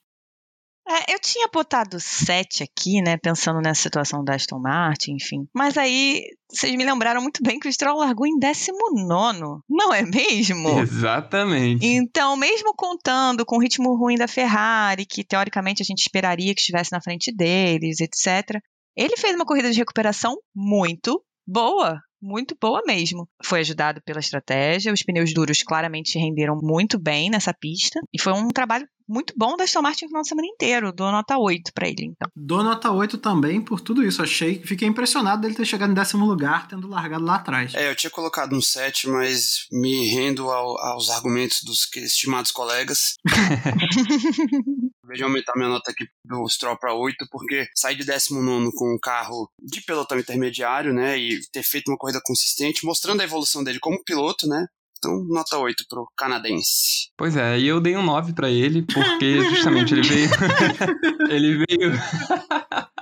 [0.87, 5.45] É, eu tinha botado 7 aqui, né, pensando nessa situação da Aston Martin, enfim.
[5.53, 10.03] Mas aí, vocês me lembraram muito bem que o Stroll largou em 19, não é
[10.03, 10.79] mesmo?
[10.79, 11.85] Exatamente.
[11.85, 16.61] Então, mesmo contando com o ritmo ruim da Ferrari, que teoricamente a gente esperaria que
[16.61, 18.61] estivesse na frente deles, etc.,
[18.95, 22.01] ele fez uma corrida de recuperação muito boa.
[22.21, 23.27] Muito boa mesmo.
[23.43, 27.99] Foi ajudado pela estratégia, os pneus duros claramente renderam muito bem nessa pista.
[28.13, 30.91] E foi um trabalho muito bom da Aston Martin no final de semana inteiro.
[30.91, 32.29] Dou nota 8 pra ele, então.
[32.35, 34.21] Dou nota 8 também por tudo isso.
[34.21, 37.73] Achei, fiquei impressionado dele ter chegado em décimo lugar, tendo largado lá atrás.
[37.75, 43.13] É, eu tinha colocado um 7, mas me rendo ao- aos argumentos dos estimados colegas.
[45.07, 48.99] Veja aumentar minha nota aqui do Stroll para 8, porque sair de 19 com um
[48.99, 53.79] carro de pelotão intermediário, né, e ter feito uma corrida consistente, mostrando a evolução dele
[53.79, 54.65] como piloto, né.
[54.97, 57.09] Então, nota 8 pro canadense.
[57.15, 60.29] Pois é, e eu dei um 9 pra ele, porque justamente ele veio.
[61.29, 61.91] ele veio.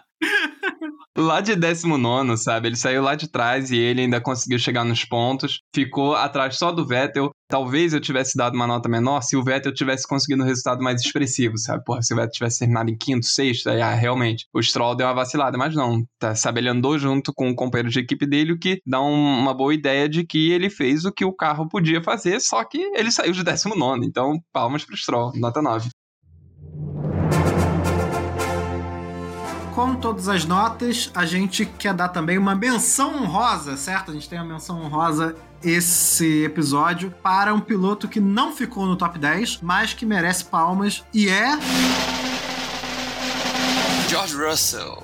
[1.17, 2.67] lá de 19, sabe?
[2.67, 5.61] Ele saiu lá de trás e ele ainda conseguiu chegar nos pontos.
[5.73, 7.31] Ficou atrás só do Vettel.
[7.47, 11.01] Talvez eu tivesse dado uma nota menor se o Vettel tivesse conseguido um resultado mais
[11.01, 11.83] expressivo, sabe?
[11.83, 15.05] Porra, se o Vettel tivesse terminado em quinto, sexto, aí ah, realmente o Stroll deu
[15.07, 16.03] uma vacilada, mas não.
[16.19, 16.59] Tá, sabe?
[16.59, 19.73] Ele andou junto com o companheiro de equipe dele, o que dá um- uma boa
[19.73, 23.31] ideia de que ele fez o que o carro podia fazer, só que ele saiu
[23.31, 24.05] de 19.
[24.05, 25.89] Então, palmas pro Stroll, nota 9.
[29.75, 34.09] Com todas as notas, a gente quer dar também uma menção honrosa, certo?
[34.09, 38.95] A gente tem uma menção honrosa esse episódio para um piloto que não ficou no
[38.95, 41.57] top 10, mas que merece palmas e é
[44.07, 45.03] George Russell,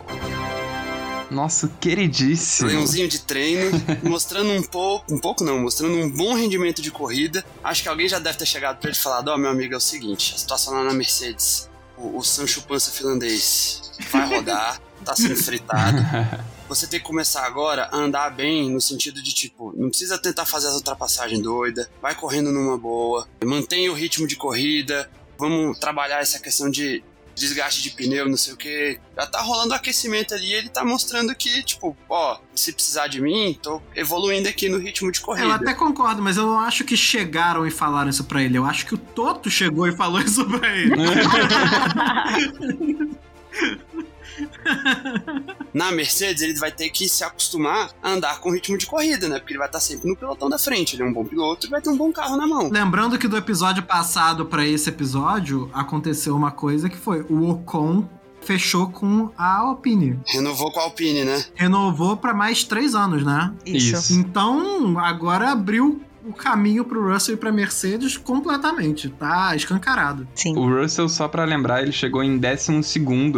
[1.30, 2.70] Nosso queridíssimo.
[2.70, 3.72] leãozinho de treino,
[4.04, 7.44] mostrando um pouco, um pouco não, mostrando um bom rendimento de corrida.
[7.62, 9.78] Acho que alguém já deve ter chegado pra ele e falado: Ó, meu amigo, é
[9.78, 11.70] o seguinte, a situação lá na Mercedes,
[12.02, 15.98] o, o Sancho Pança finlandês vai rodar, tá sendo fritado.
[16.68, 20.46] Você tem que começar agora a andar bem no sentido de tipo, não precisa tentar
[20.46, 26.22] fazer as ultrapassagens doidas, vai correndo numa boa, mantenha o ritmo de corrida, vamos trabalhar
[26.22, 27.04] essa questão de
[27.36, 29.00] desgaste de pneu, não sei o que.
[29.16, 33.22] Já tá rolando o aquecimento ali, ele tá mostrando que, tipo, ó, se precisar de
[33.22, 35.56] mim, tô evoluindo aqui no ritmo de Eu corrida.
[35.56, 38.58] até concordo, mas eu não acho que chegaram e falaram isso pra ele.
[38.58, 40.92] Eu acho que o Toto chegou e falou isso pra ele.
[45.74, 49.40] na Mercedes ele vai ter que se acostumar a andar com ritmo de corrida, né?
[49.40, 50.96] Porque ele vai estar sempre no pelotão da frente.
[50.96, 52.70] Ele é um bom piloto e vai ter um bom carro na mão.
[52.70, 58.08] Lembrando que do episódio passado pra esse episódio, aconteceu uma coisa que foi o Ocon
[58.42, 60.20] fechou com a Alpine.
[60.26, 61.46] Renovou com a Alpine, né?
[61.56, 63.54] Renovou pra mais três anos, né?
[63.66, 64.14] Isso.
[64.14, 69.10] Então, agora abriu o caminho pro Russell e pra Mercedes completamente.
[69.10, 70.28] Tá escancarado.
[70.36, 70.58] Sim.
[70.58, 72.82] O Russell, só pra lembrar, ele chegou em 12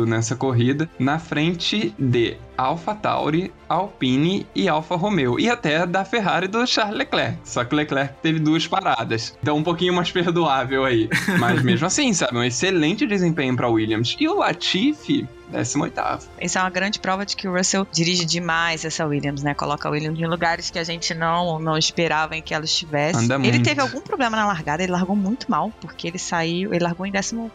[0.07, 5.39] nessa corrida, na frente de Alpha Tauri, Alpine e Alfa Romeo.
[5.39, 7.37] E até da Ferrari do Charles Leclerc.
[7.43, 9.37] Só que o Leclerc teve duas paradas.
[9.41, 11.09] Então um pouquinho mais perdoável aí.
[11.39, 12.37] Mas mesmo assim, sabe?
[12.37, 14.15] Um excelente desempenho pra Williams.
[14.19, 15.99] E o Latifi, 18
[16.41, 19.53] Isso é uma grande prova de que o Russell dirige demais essa Williams, né?
[19.53, 23.19] Coloca a Williams em lugares que a gente não, não esperava em que ela estivesse.
[23.19, 23.63] Anda ele muito.
[23.63, 27.11] teve algum problema na largada, ele largou muito mal, porque ele saiu, ele largou em
[27.11, 27.51] 14, não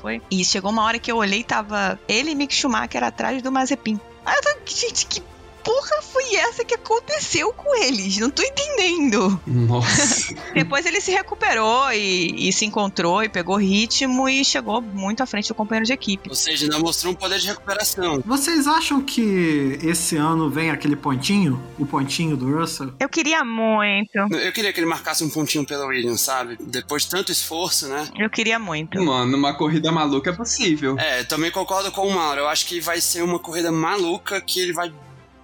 [0.00, 0.22] foi?
[0.30, 3.50] E chegou uma hora que eu olhei e tava ele e Mick Schumacher atrás do
[3.50, 4.00] Mazepin.
[4.24, 5.22] Aí eu tô, gente, que
[5.68, 8.16] porra foi essa que aconteceu com eles?
[8.16, 9.38] Não tô entendendo.
[9.46, 10.34] Nossa.
[10.54, 15.26] Depois ele se recuperou e, e se encontrou e pegou ritmo e chegou muito à
[15.26, 16.30] frente do companheiro de equipe.
[16.30, 18.22] Ou seja, ainda mostrou um poder de recuperação.
[18.24, 21.62] Vocês acham que esse ano vem aquele pontinho?
[21.78, 22.94] O pontinho do Russell?
[22.98, 24.16] Eu queria muito.
[24.16, 26.56] Eu queria que ele marcasse um pontinho pela Williams, sabe?
[26.58, 28.08] Depois de tanto esforço, né?
[28.18, 28.98] Eu queria muito.
[29.04, 30.98] Mano, uma corrida maluca é possível.
[30.98, 32.40] É, também concordo com o Mauro.
[32.40, 34.90] Eu acho que vai ser uma corrida maluca que ele vai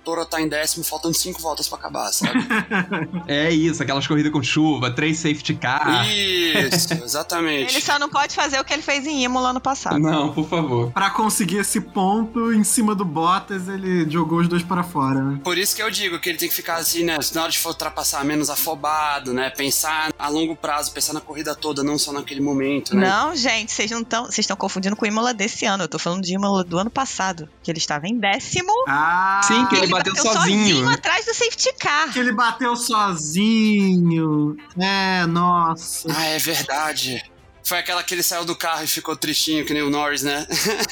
[0.04, 2.34] torotar em décimo, faltando cinco voltas pra acabar, sabe?
[3.26, 6.06] É isso, aquelas corridas com chuva, três safety car.
[6.08, 7.72] Isso, exatamente.
[7.72, 9.98] Ele só não pode fazer o que ele fez em Imola ano passado.
[9.98, 10.92] Não, por favor.
[10.92, 15.40] Pra conseguir esse ponto em cima do Bottas, ele jogou os dois para fora, né?
[15.42, 17.16] Por isso que eu digo que ele tem que ficar assim, né?
[17.34, 19.50] Na hora de for ultrapassar, menos afobado, né?
[19.50, 23.08] Pensar a longo prazo, pensar na corrida toda, não só naquele momento, né?
[23.08, 24.24] Não, gente, vocês não estão.
[24.24, 25.84] Vocês estão confundindo com o Imola desse ano.
[25.84, 27.48] Eu tô falando de Imola do ano passado.
[27.62, 28.72] Que ele estava em décimo.
[28.88, 29.40] Ah!
[29.44, 30.88] Sim, que ele bateu sozinho.
[30.88, 32.12] atrás do safety car.
[32.12, 34.56] Que ele bateu sozinho.
[34.78, 36.08] É, nossa.
[36.14, 37.22] Ah, é verdade.
[37.62, 40.46] Foi aquela que ele saiu do carro e ficou tristinho, que nem o Norris, né?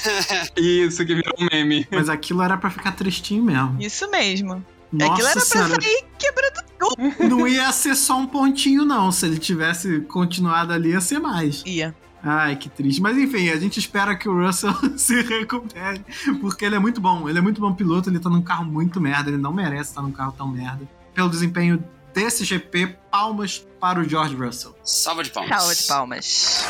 [0.57, 1.87] Isso, que virou um meme.
[1.91, 3.77] Mas aquilo era pra ficar tristinho mesmo.
[3.79, 4.65] Isso mesmo.
[4.91, 5.73] Nossa Aquilo era senhora.
[5.73, 7.27] pra sair quebrando tudo.
[7.29, 9.11] Não ia ser só um pontinho, não.
[9.11, 11.63] Se ele tivesse continuado ali, ia ser mais.
[11.65, 11.95] Ia.
[12.23, 13.01] Ai, que triste.
[13.01, 16.03] Mas enfim, a gente espera que o Russell se recupere,
[16.39, 17.27] porque ele é muito bom.
[17.27, 20.01] Ele é muito bom piloto, ele tá num carro muito merda, ele não merece estar
[20.01, 20.87] num carro tão merda.
[21.13, 24.73] Pelo desempenho desse GP, palmas para o George Russell.
[24.83, 25.57] Salva de palmas.
[25.57, 26.65] Salva de palmas.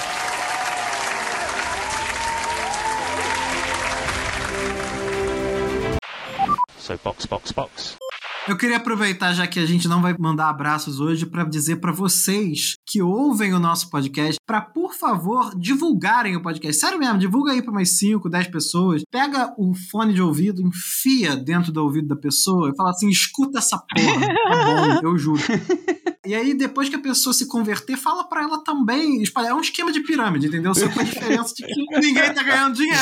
[6.80, 7.98] So box, box, box.
[8.46, 11.94] Eu queria aproveitar, já que a gente não vai mandar abraços hoje, para dizer para
[11.94, 16.78] vocês que ouvem o nosso podcast, para por favor divulgarem o podcast.
[16.78, 19.04] Sério mesmo, divulga aí para umas 5, 10 pessoas.
[19.10, 23.60] Pega o fone de ouvido, enfia dentro do ouvido da pessoa e fala assim: escuta
[23.60, 24.26] essa porra.
[24.26, 25.42] É bom, eu juro.
[26.26, 29.22] E aí, depois que a pessoa se converter, fala pra ela também.
[29.22, 29.52] espalhar.
[29.52, 30.74] É um esquema de pirâmide, entendeu?
[30.74, 32.98] Só com a diferença de que ninguém tá ganhando dinheiro.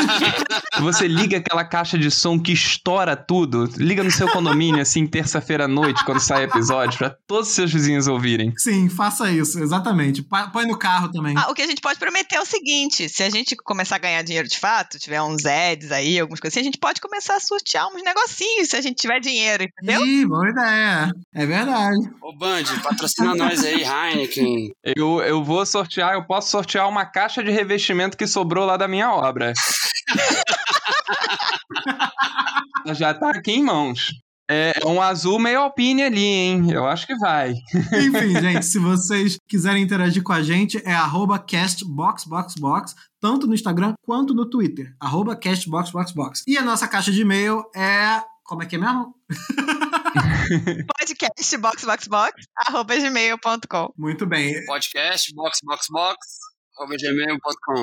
[0.80, 5.64] Você liga aquela caixa de som que estoura tudo, liga no seu condomínio, assim, terça-feira
[5.64, 8.52] à noite, quando sai episódio, pra todos os seus vizinhos ouvirem.
[8.56, 10.22] Sim, faça isso, exatamente.
[10.22, 11.34] Põe no carro também.
[11.36, 13.98] Ah, o que a gente pode prometer é o seguinte: se a gente começar a
[13.98, 17.36] ganhar dinheiro de fato, tiver uns ads aí, algumas coisas assim, a gente pode começar
[17.36, 20.04] a sortear uns negocinhos se a gente tiver dinheiro, entendeu?
[20.06, 21.12] Ih, boa ideia.
[21.34, 21.98] É verdade.
[22.22, 24.70] Ô, Band, patrocina nós aí, Heineken.
[24.96, 28.86] Eu, eu vou sortear, eu posso sortear uma caixa de revestimento que sobrou lá da
[28.86, 29.52] minha obra.
[32.94, 34.12] Já tá aqui em mãos.
[34.48, 36.70] É é um azul meio alpine ali, hein?
[36.70, 37.52] Eu acho que vai.
[37.74, 43.94] Enfim, gente, se vocês quiserem interagir com a gente, é arroba castboxboxbox, tanto no Instagram
[44.02, 44.94] quanto no Twitter.
[45.00, 46.44] Arroba castboxboxbox.
[46.46, 48.22] E a nossa caixa de e-mail é.
[48.44, 49.12] Como é que é mesmo?
[50.98, 53.92] Podcast boxboxbox, arroba gmail.com.
[53.96, 54.64] Muito bem.
[54.66, 56.18] Podcast, box, box, box,
[56.78, 57.82] arroba gmail.com.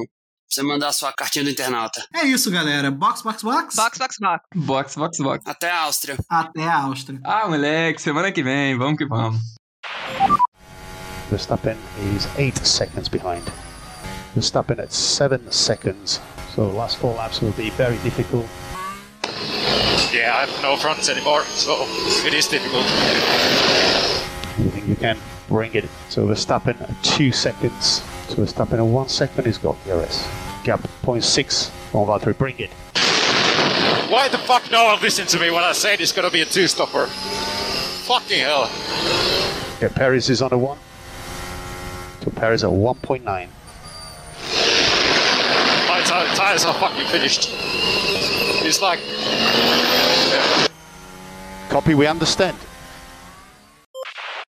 [0.50, 2.06] Você mandar a sua cartinha do internauta.
[2.14, 2.92] É isso, galera.
[2.92, 3.76] Box, box, box.
[3.76, 4.44] Boxboxbox.
[4.56, 5.44] Box, box, box.
[5.48, 6.16] Até a Áustria.
[6.30, 7.20] Até a Áustria.
[7.24, 9.42] Ah, moleque, semana que vem, vamos que vamos.
[11.32, 11.76] Verstappen
[12.16, 13.44] is 8 seconds behind.
[14.36, 16.22] Verstappen at 7 seconds.
[16.56, 18.46] So last four laps will be very difficult.
[20.14, 21.88] Yeah, I have no fronts anymore, so
[22.24, 22.86] it is difficult.
[24.60, 25.86] You think you can bring it?
[26.10, 28.04] So Verstappen at 2 seconds.
[28.28, 30.24] So Verstappen at 1 second is got DRS.
[30.64, 32.70] Gap 0.6 on Valtteri, bring it.
[34.08, 36.46] Why the fuck no one listened to me when I said it's gonna be a
[36.46, 37.08] two-stopper?
[37.08, 38.70] Fucking hell.
[39.78, 40.78] Okay, Paris is on a 1.
[42.24, 43.50] So Paris at 1.9.
[46.44, 47.52] Tires are fucking finished.
[48.66, 49.00] It's like
[51.70, 52.58] Copy, we understand.